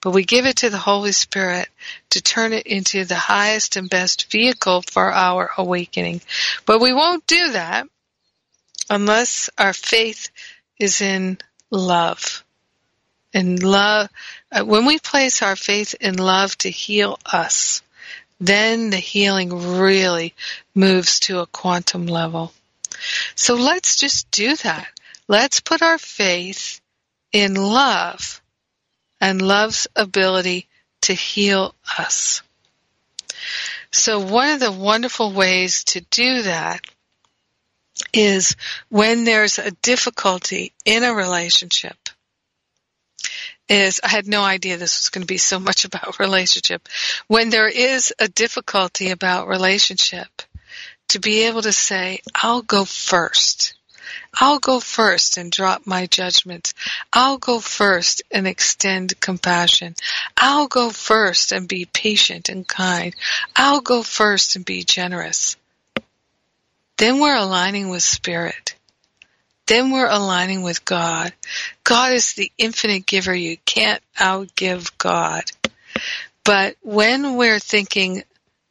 [0.00, 1.68] but we give it to the Holy Spirit
[2.10, 6.20] to turn it into the highest and best vehicle for our awakening.
[6.66, 7.88] But we won't do that
[8.88, 10.28] unless our faith
[10.78, 11.38] is in
[11.70, 12.44] love.
[13.32, 14.08] And love,
[14.50, 17.82] uh, when we place our faith in love to heal us,
[18.40, 20.34] then the healing really
[20.74, 22.52] moves to a quantum level.
[23.34, 24.88] So let's just do that.
[25.30, 26.80] Let's put our faith
[27.32, 28.42] in love
[29.20, 30.66] and love's ability
[31.02, 32.42] to heal us.
[33.92, 36.80] So one of the wonderful ways to do that
[38.12, 38.56] is
[38.88, 41.96] when there's a difficulty in a relationship
[43.68, 46.88] is I had no idea this was going to be so much about relationship.
[47.28, 50.42] When there is a difficulty about relationship,
[51.10, 53.74] to be able to say, I'll go first.
[54.34, 56.74] I'll go first and drop my judgments.
[57.12, 59.94] I'll go first and extend compassion.
[60.36, 63.14] I'll go first and be patient and kind.
[63.56, 65.56] I'll go first and be generous.
[66.96, 68.74] Then we're aligning with spirit.
[69.66, 71.32] Then we're aligning with God.
[71.84, 73.34] God is the infinite giver.
[73.34, 75.44] You can't outgive God.
[76.44, 78.24] But when we're thinking,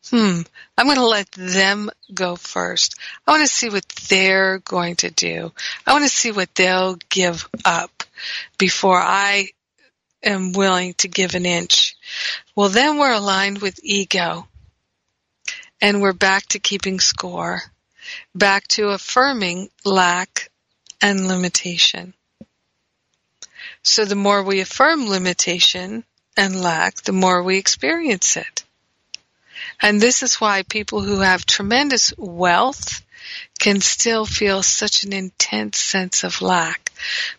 [0.09, 0.41] hmm,
[0.77, 2.95] I'm going to let them go first.
[3.25, 5.51] I want to see what they're going to do.
[5.85, 8.03] I want to see what they'll give up
[8.57, 9.49] before I
[10.23, 11.95] am willing to give an inch.
[12.55, 14.47] Well, then we're aligned with ego.
[15.81, 17.61] And we're back to keeping score,
[18.35, 20.49] back to affirming lack
[21.01, 22.13] and limitation.
[23.81, 26.03] So the more we affirm limitation
[26.35, 28.65] and lack, the more we experience it.
[29.81, 33.01] And this is why people who have tremendous wealth
[33.59, 36.91] can still feel such an intense sense of lack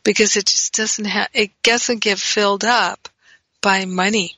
[0.03, 3.09] because it just doesn't have, it doesn't get filled up
[3.61, 4.37] by money.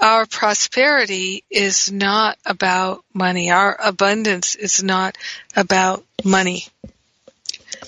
[0.00, 3.50] Our prosperity is not about money.
[3.50, 5.16] Our abundance is not
[5.56, 6.66] about money.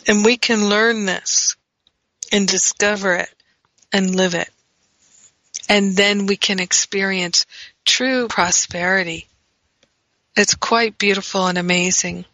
[0.07, 1.57] And we can learn this
[2.31, 3.31] and discover it
[3.93, 4.51] and live it.
[5.69, 7.47] And then we can experience
[7.85, 9.27] true prosperity.
[10.37, 12.25] It's quite beautiful and amazing.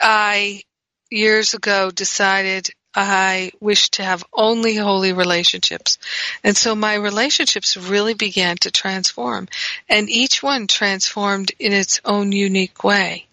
[0.00, 0.62] I,
[1.10, 5.98] years ago, decided I wished to have only holy relationships.
[6.42, 9.48] And so my relationships really began to transform.
[9.88, 13.26] And each one transformed in its own unique way.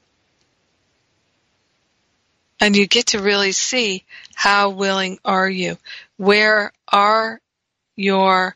[2.59, 4.03] And you get to really see
[4.35, 5.77] how willing are you?
[6.17, 7.39] Where are
[7.95, 8.55] your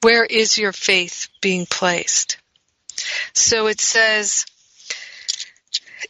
[0.00, 2.38] where is your faith being placed?
[3.32, 4.46] So it says,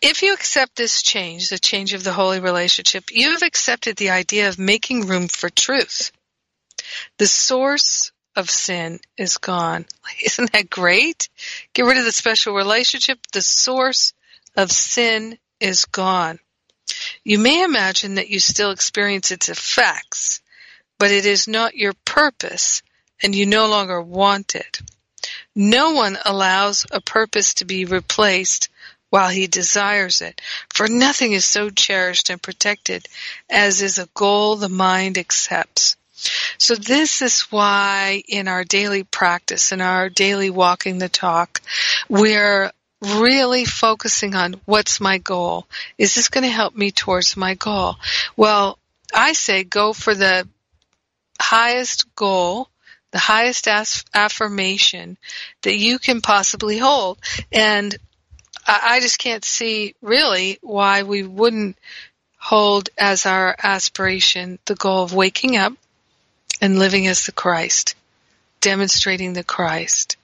[0.03, 4.11] if you accept this change, the change of the holy relationship, you have accepted the
[4.11, 6.13] idea of making room for truth.
[7.19, 9.87] The source of sin is gone.
[10.25, 11.29] Isn't that great?
[11.75, 13.19] Get rid of the special relationship.
[13.33, 14.13] The source
[14.57, 16.39] of sin is gone.
[17.25, 20.41] You may imagine that you still experience its effects,
[20.99, 22.83] but it is not your purpose
[23.23, 24.81] and you no longer want it.
[25.55, 28.69] No one allows a purpose to be replaced
[29.11, 33.09] while he desires it, for nothing is so cherished and protected
[33.49, 35.97] as is a goal the mind accepts.
[36.59, 41.63] So this is why in our daily practice, in our daily walking the talk,
[42.09, 45.67] we're really focusing on what's my goal?
[45.97, 47.97] Is this going to help me towards my goal?
[48.37, 48.79] Well,
[49.15, 50.49] I say go for the
[51.41, 52.69] highest goal,
[53.11, 55.17] the highest affirmation
[55.63, 57.19] that you can possibly hold.
[57.51, 57.97] And
[58.67, 61.79] I, I just can't see really why we wouldn't
[62.39, 65.73] hold as our aspiration the goal of waking up
[66.61, 67.95] and living as the Christ,
[68.61, 70.17] demonstrating the Christ,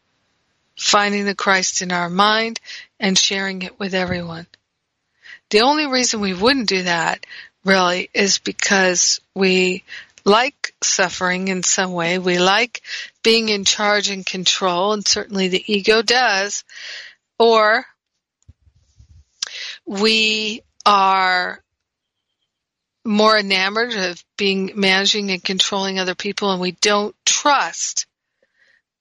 [0.76, 2.60] finding the Christ in our mind
[3.00, 4.46] and sharing it with everyone.
[5.50, 7.24] The only reason we wouldn't do that
[7.64, 9.84] really is because we
[10.24, 12.18] like suffering in some way.
[12.18, 12.82] We like
[13.22, 16.64] being in charge and control, and certainly the ego does.
[17.38, 17.84] Or
[19.86, 21.62] we are
[23.04, 28.06] more enamored of being managing and controlling other people and we don't trust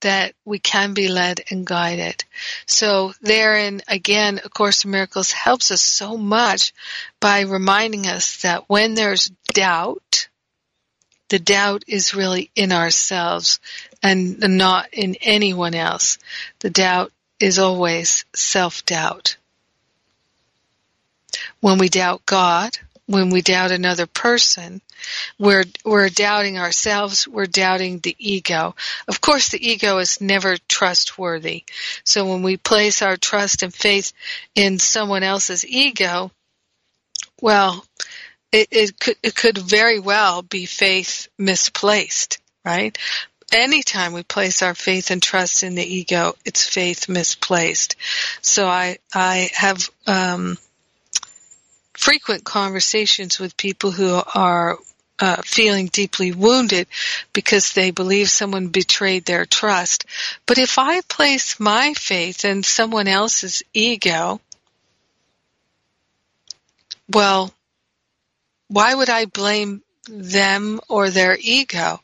[0.01, 2.25] that we can be led and guided.
[2.65, 6.73] So therein, again, A Course in Miracles helps us so much
[7.21, 10.27] by reminding us that when there's doubt,
[11.29, 13.59] the doubt is really in ourselves
[14.01, 16.19] and not in anyone else.
[16.59, 19.37] The doubt is always self-doubt.
[21.59, 24.81] When we doubt God, when we doubt another person,
[25.37, 28.75] we're, we're doubting ourselves, we're doubting the ego.
[29.07, 31.63] Of course, the ego is never trustworthy.
[32.03, 34.13] So when we place our trust and faith
[34.55, 36.31] in someone else's ego,
[37.41, 37.85] well,
[38.53, 42.97] it, it could, it could very well be faith misplaced, right?
[43.53, 47.95] anytime we place our faith and trust in the ego, it's faith misplaced.
[48.41, 50.57] So I I have um,
[51.93, 54.77] frequent conversations with people who are
[55.19, 56.87] uh, feeling deeply wounded
[57.33, 60.05] because they believe someone betrayed their trust.
[60.45, 64.41] But if I place my faith in someone else's ego,
[67.07, 67.53] well,
[68.73, 72.01] why would I blame them or their ego?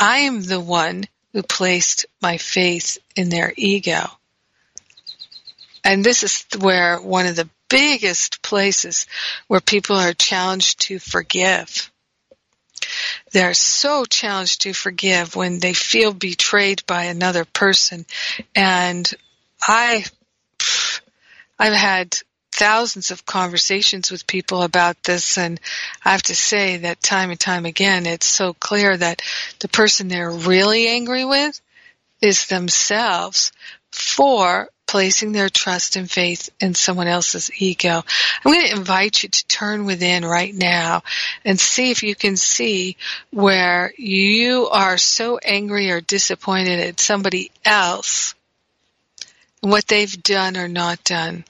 [0.00, 4.04] I am the one who placed my faith in their ego.
[5.84, 9.06] And this is where one of the biggest places
[9.46, 11.88] where people are challenged to forgive.
[13.30, 18.06] They're so challenged to forgive when they feel betrayed by another person.
[18.56, 19.08] And
[19.62, 20.04] I,
[21.60, 22.18] I've had
[22.58, 25.60] thousands of conversations with people about this and
[26.04, 29.22] I have to say that time and time again it's so clear that
[29.60, 31.60] the person they're really angry with
[32.20, 33.52] is themselves
[33.92, 38.02] for placing their trust and faith in someone else's ego.
[38.44, 41.02] I'm going to invite you to turn within right now
[41.44, 42.96] and see if you can see
[43.30, 48.34] where you are so angry or disappointed at somebody else
[49.60, 51.44] what they've done or not done.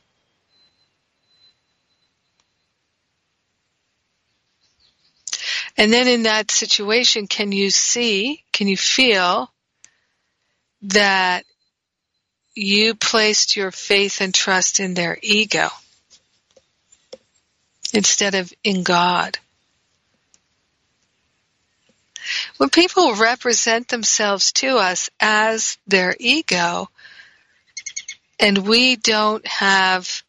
[5.78, 9.50] And then in that situation, can you see, can you feel
[10.82, 11.44] that
[12.54, 15.68] you placed your faith and trust in their ego
[17.92, 19.38] instead of in God.
[22.56, 26.90] When people represent themselves to us as their ego,
[28.38, 30.22] and we don't have,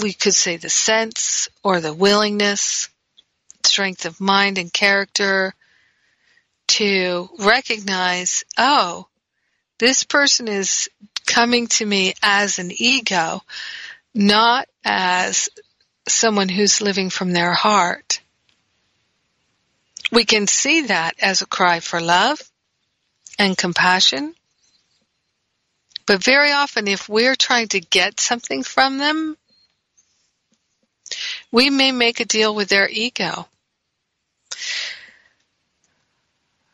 [0.00, 2.88] we could say the sense or the willingness,
[3.64, 5.54] strength of mind and character
[6.68, 9.06] to recognize, oh,
[9.78, 10.88] this person is
[11.26, 13.42] coming to me as an ego,
[14.14, 15.48] not as
[16.08, 18.20] someone who's living from their heart.
[20.10, 22.40] We can see that as a cry for love
[23.38, 24.34] and compassion.
[26.06, 29.36] But very often if we're trying to get something from them,
[31.50, 33.46] we may make a deal with their ego.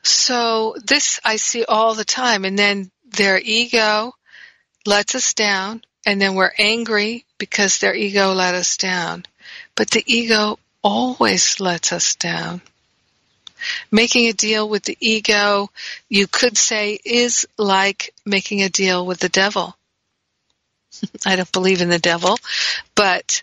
[0.02, 2.44] So this I see all the time.
[2.44, 4.14] And then their ego
[4.86, 9.24] lets us down and then we're angry because their ego let us down.
[9.74, 12.60] But the ego always lets us down.
[13.90, 15.70] Making a deal with the ego,
[16.10, 19.74] you could say, is like making a deal with the devil.
[21.26, 22.36] I don't believe in the devil,
[22.94, 23.42] but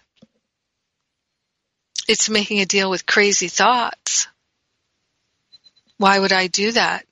[2.11, 4.27] it's making a deal with crazy thoughts.
[5.97, 7.05] Why would I do that?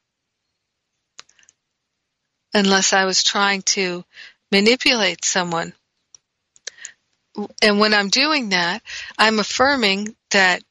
[2.54, 4.04] Unless I was trying to
[4.52, 5.72] manipulate someone.
[7.62, 8.82] And when I'm doing that,
[9.18, 10.64] I'm affirming that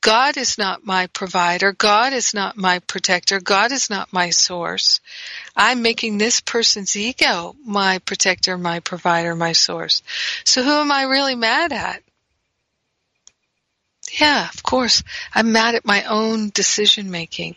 [0.00, 1.72] God is not my provider.
[1.72, 3.38] God is not my protector.
[3.38, 5.00] God is not my source.
[5.54, 10.02] I'm making this person's ego my protector, my provider, my source.
[10.44, 12.03] So who am I really mad at?
[14.20, 15.02] Yeah, of course.
[15.34, 17.56] I'm mad at my own decision making.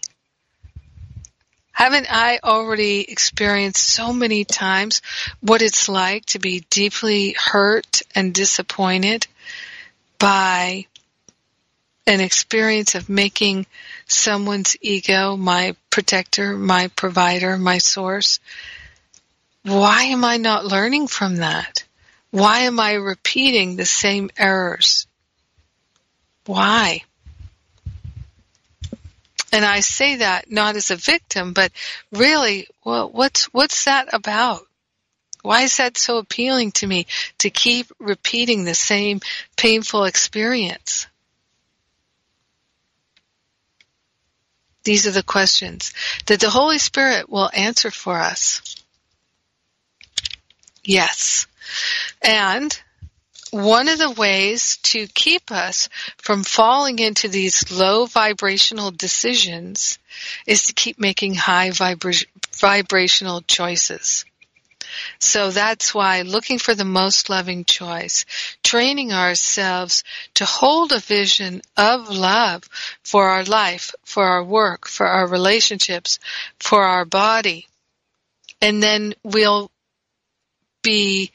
[1.71, 5.03] Haven't I already experienced so many times
[5.39, 9.27] what it's like to be deeply hurt and disappointed
[10.17, 10.87] by
[12.07, 13.67] an experience of making
[14.07, 18.39] someone's ego my protector, my provider, my source?
[19.61, 21.83] Why am I not learning from that?
[22.31, 25.05] Why am I repeating the same errors?
[26.47, 27.03] Why?
[29.51, 31.71] And I say that not as a victim, but
[32.11, 34.61] really, well, what's, what's that about?
[35.41, 37.05] Why is that so appealing to me
[37.39, 39.21] to keep repeating the same
[39.55, 41.07] painful experience?
[44.83, 45.93] These are the questions
[46.27, 48.75] that the Holy Spirit will answer for us.
[50.83, 51.45] Yes.
[52.21, 52.81] And
[53.51, 59.99] one of the ways to keep us from falling into these low vibrational decisions
[60.45, 62.25] is to keep making high vibra-
[62.55, 64.25] vibrational choices.
[65.19, 68.25] So that's why looking for the most loving choice,
[68.63, 70.03] training ourselves
[70.35, 72.63] to hold a vision of love
[73.03, 76.19] for our life, for our work, for our relationships,
[76.59, 77.67] for our body.
[78.61, 79.71] And then we'll
[80.81, 81.31] be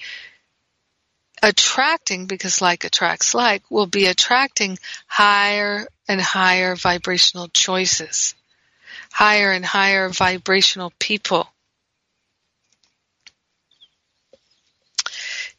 [1.43, 8.35] attracting, because like attracts like, will be attracting higher and higher vibrational choices,
[9.11, 11.49] higher and higher vibrational people.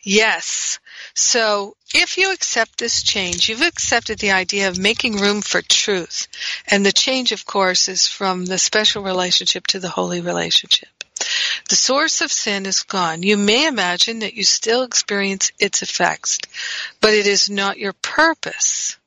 [0.01, 0.79] Yes.
[1.13, 6.27] So if you accept this change, you've accepted the idea of making room for truth.
[6.67, 11.02] And the change, of course, is from the special relationship to the holy relationship.
[11.69, 13.23] The source of sin is gone.
[13.23, 16.39] You may imagine that you still experience its effects,
[17.01, 18.97] but it is not your purpose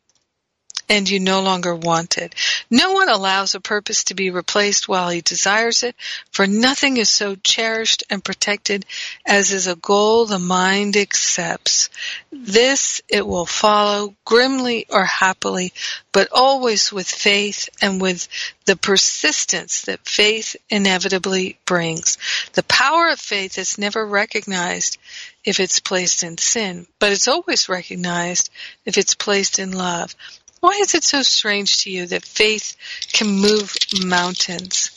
[0.89, 2.35] and you no longer want it.
[2.71, 5.97] No one allows a purpose to be replaced while he desires it,
[6.31, 8.87] for nothing is so cherished and protected
[9.27, 11.91] as is a goal the mind accepts.
[12.31, 15.73] This it will follow grimly or happily,
[16.13, 18.29] but always with faith and with
[18.65, 22.19] the persistence that faith inevitably brings.
[22.53, 24.99] The power of faith is never recognized
[25.45, 28.51] if it's placed in sin, but it's always recognized
[28.85, 30.15] if it's placed in love.
[30.61, 32.77] Why is it so strange to you that faith
[33.13, 34.91] can move mountains?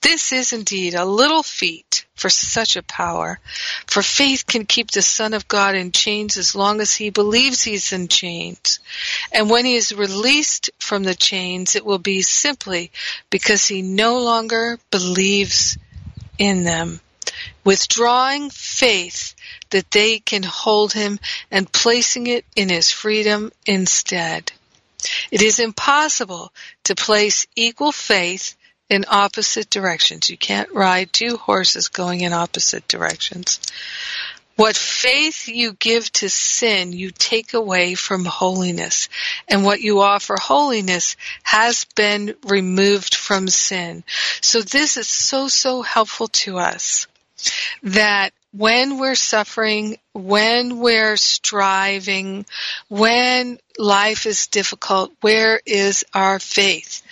[0.00, 3.38] This is indeed a little feat for such a power,
[3.86, 7.62] for faith can keep the Son of God in chains as long as he believes
[7.62, 8.78] he's in chains.
[9.32, 12.90] And when he is released from the chains, it will be simply
[13.30, 15.76] because he no longer believes
[16.38, 17.00] in them.
[17.64, 19.34] Withdrawing faith
[19.70, 21.18] that they can hold him
[21.50, 24.52] and placing it in his freedom instead.
[25.30, 26.52] It is impossible
[26.84, 28.56] to place equal faith
[28.88, 30.30] in opposite directions.
[30.30, 33.60] You can't ride two horses going in opposite directions.
[34.56, 39.10] What faith you give to sin, you take away from holiness.
[39.48, 44.02] And what you offer holiness has been removed from sin.
[44.40, 47.06] So this is so, so helpful to us
[47.82, 52.46] that when we're suffering, when we're striving,
[52.88, 57.02] when life is difficult, where is our faith?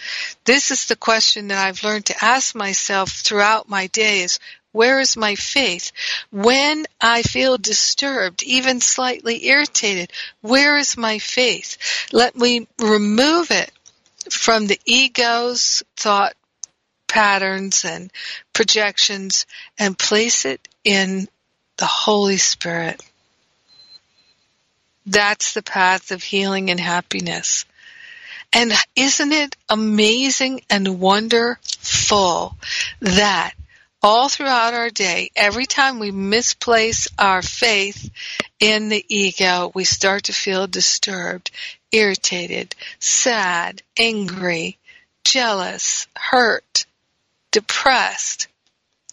[0.45, 4.39] This is the question that I've learned to ask myself throughout my days.
[4.73, 5.93] Where is my faith?
[6.33, 11.77] When I feel disturbed, even slightly irritated, where is my faith?
[12.13, 13.71] Let me remove it
[14.31, 16.35] from the ego's thought
[17.07, 18.11] patterns and
[18.53, 19.47] projections
[19.79, 21.29] and place it in
[21.77, 23.03] the Holy Spirit.
[25.07, 27.67] That's the path of healing and happiness.
[28.53, 32.57] And isn't it amazing and wonderful
[33.01, 33.55] that
[34.03, 38.11] all throughout our day, every time we misplace our faith
[38.61, 41.51] in the ego, we start to feel disturbed,
[41.91, 44.79] irritated, sad, angry,
[45.25, 46.87] jealous, hurt,
[47.51, 48.47] depressed.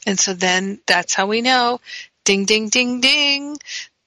[0.05, 1.80] And so then that's how we know
[2.24, 3.57] ding, ding, ding, ding.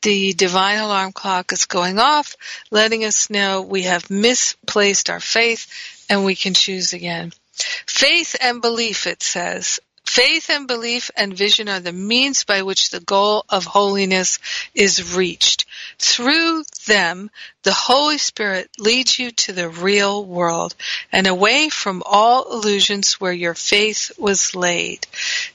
[0.03, 2.37] The divine alarm clock is going off,
[2.71, 5.67] letting us know we have misplaced our faith
[6.11, 7.33] and we can choose again.
[7.55, 12.91] Faith and belief, it says, Faith and belief and vision are the means by which
[12.91, 14.39] the goal of holiness
[14.75, 15.65] is reached.
[15.99, 17.31] Through them,
[17.63, 20.75] the Holy Spirit leads you to the real world
[21.11, 25.07] and away from all illusions where your faith was laid.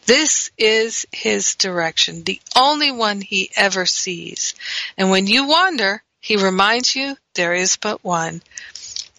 [0.05, 4.55] This is His direction, the only one He ever sees.
[4.97, 8.41] And when you wander, He reminds you there is but one.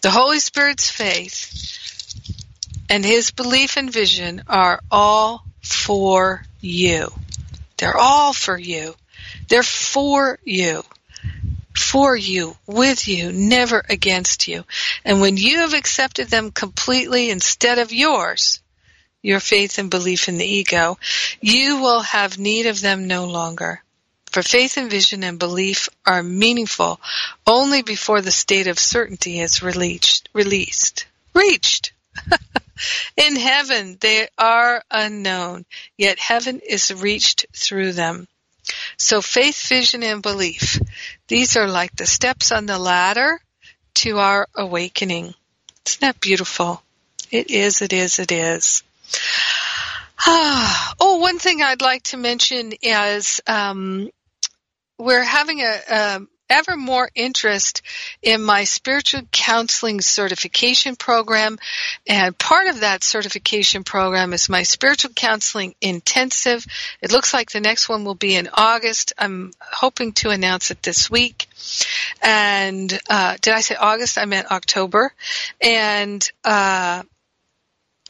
[0.01, 1.79] The Holy Spirit's faith
[2.91, 7.09] and his belief and vision are all for you.
[7.77, 8.95] They're all for you.
[9.47, 10.83] They're for you.
[11.73, 14.65] For you, with you, never against you.
[15.05, 18.59] And when you have accepted them completely instead of yours,
[19.21, 20.99] your faith and belief in the ego,
[21.39, 23.81] you will have need of them no longer.
[24.31, 26.99] For faith and vision and belief are meaningful
[27.47, 30.27] only before the state of certainty is released.
[30.33, 31.05] Released.
[31.33, 31.93] Reached.
[33.17, 35.65] In heaven they are unknown,
[35.97, 38.27] yet heaven is reached through them.
[38.97, 40.79] So faith, vision, and belief,
[41.27, 43.39] these are like the steps on the ladder
[43.95, 45.33] to our awakening.
[45.85, 46.81] Isn't that beautiful?
[47.31, 48.83] It is, it is, it is.
[50.27, 54.09] oh, one thing I'd like to mention is um,
[54.97, 56.21] we're having a, a
[56.51, 57.81] ever more interest
[58.21, 61.57] in my spiritual counseling certification program.
[62.05, 66.65] And part of that certification program is my spiritual counseling intensive.
[67.01, 69.13] It looks like the next one will be in August.
[69.17, 71.47] I'm hoping to announce it this week.
[72.21, 74.17] And uh, did I say August?
[74.17, 75.13] I meant October.
[75.61, 77.03] And uh,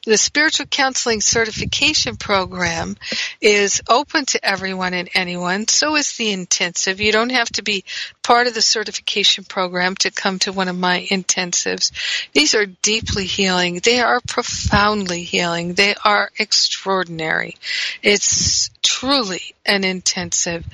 [0.05, 2.97] the spiritual counseling certification program
[3.39, 5.67] is open to everyone and anyone.
[5.67, 6.99] So is the intensive.
[6.99, 7.83] You don't have to be
[8.23, 11.91] part of the certification program to come to one of my intensives.
[12.33, 13.79] These are deeply healing.
[13.83, 15.75] They are profoundly healing.
[15.75, 17.57] They are extraordinary.
[18.01, 20.65] It's truly an intensive.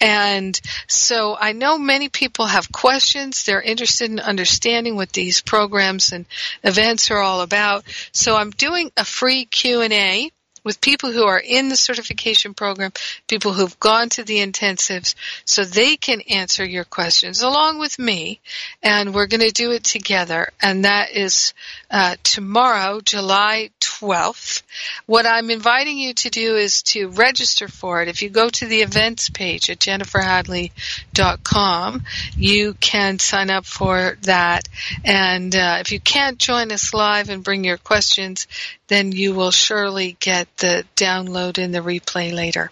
[0.00, 3.44] And so I know many people have questions.
[3.44, 6.26] They're interested in understanding what these programs and
[6.62, 7.84] events are all about.
[8.12, 10.30] So I'm doing a free Q&A
[10.66, 12.90] with people who are in the certification program,
[13.28, 15.14] people who've gone to the intensives,
[15.44, 18.40] so they can answer your questions along with me.
[18.82, 20.50] And we're going to do it together.
[20.60, 21.54] And that is
[21.88, 23.70] uh, tomorrow, July
[24.00, 24.62] 12th.
[25.06, 28.08] What I'm inviting you to do is to register for it.
[28.08, 32.02] If you go to the events page at jenniferhadley.com,
[32.36, 34.68] you can sign up for that.
[35.04, 38.46] And uh, if you can't join us live and bring your questions,
[38.88, 42.70] then you will surely get the download and the replay later.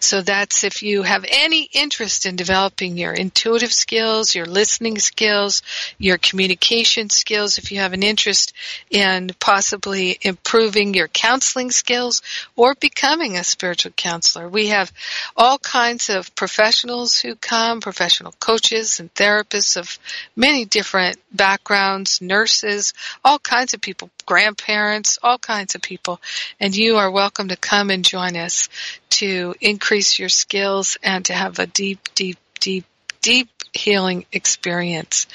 [0.00, 5.62] So that's if you have any interest in developing your intuitive skills, your listening skills,
[5.98, 8.52] your communication skills, if you have an interest
[8.90, 12.20] in possibly improving your counseling skills
[12.54, 14.48] or becoming a spiritual counselor.
[14.48, 14.92] We have
[15.36, 19.98] all kinds of professionals who come, professional coaches and therapists of
[20.34, 22.92] many different backgrounds, nurses,
[23.24, 26.18] all kinds of people, grandparents, all kinds of people.
[26.58, 28.70] And you are welcome to come and join us
[29.10, 32.86] to increase your skills and to have a deep, deep, deep,
[33.20, 35.26] deep healing experience.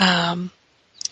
[0.00, 0.50] Um,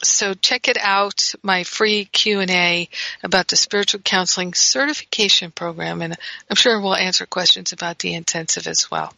[0.03, 2.89] so check it out, my free Q&A
[3.23, 6.17] about the spiritual counseling certification program, and
[6.49, 9.13] I'm sure we'll answer questions about the intensive as well.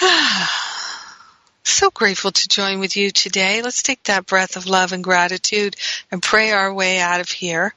[1.72, 3.62] so grateful to join with you today.
[3.62, 5.76] Let's take that breath of love and gratitude
[6.10, 7.74] and pray our way out of here.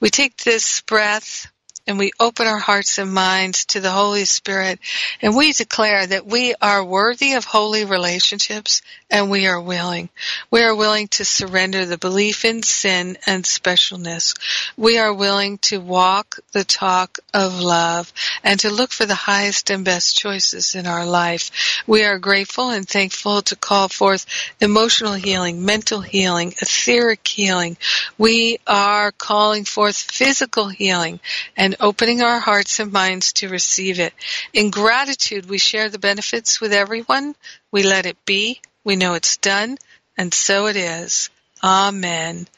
[0.00, 1.50] We take this breath
[1.86, 4.78] and we open our hearts and minds to the Holy Spirit
[5.22, 10.08] and we declare that we are worthy of holy relationships and we are willing.
[10.50, 14.34] We are willing to surrender the belief in sin and specialness.
[14.76, 18.12] We are willing to walk the talk of love
[18.44, 21.82] and to look for the highest and best choices in our life.
[21.86, 24.26] We are grateful and thankful to call forth
[24.60, 27.76] emotional healing, mental healing, etheric healing.
[28.16, 31.20] We are calling forth physical healing
[31.56, 34.12] and and opening our hearts and minds to receive it.
[34.52, 37.36] In gratitude, we share the benefits with everyone.
[37.70, 38.60] We let it be.
[38.82, 39.78] We know it's done.
[40.18, 41.30] And so it is.
[41.62, 42.48] Amen.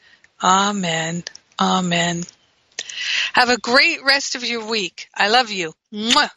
[0.43, 1.23] Amen.
[1.61, 2.23] Amen.
[3.33, 5.09] Have a great rest of your week.
[5.13, 5.73] I love you.
[5.93, 6.31] Mwah.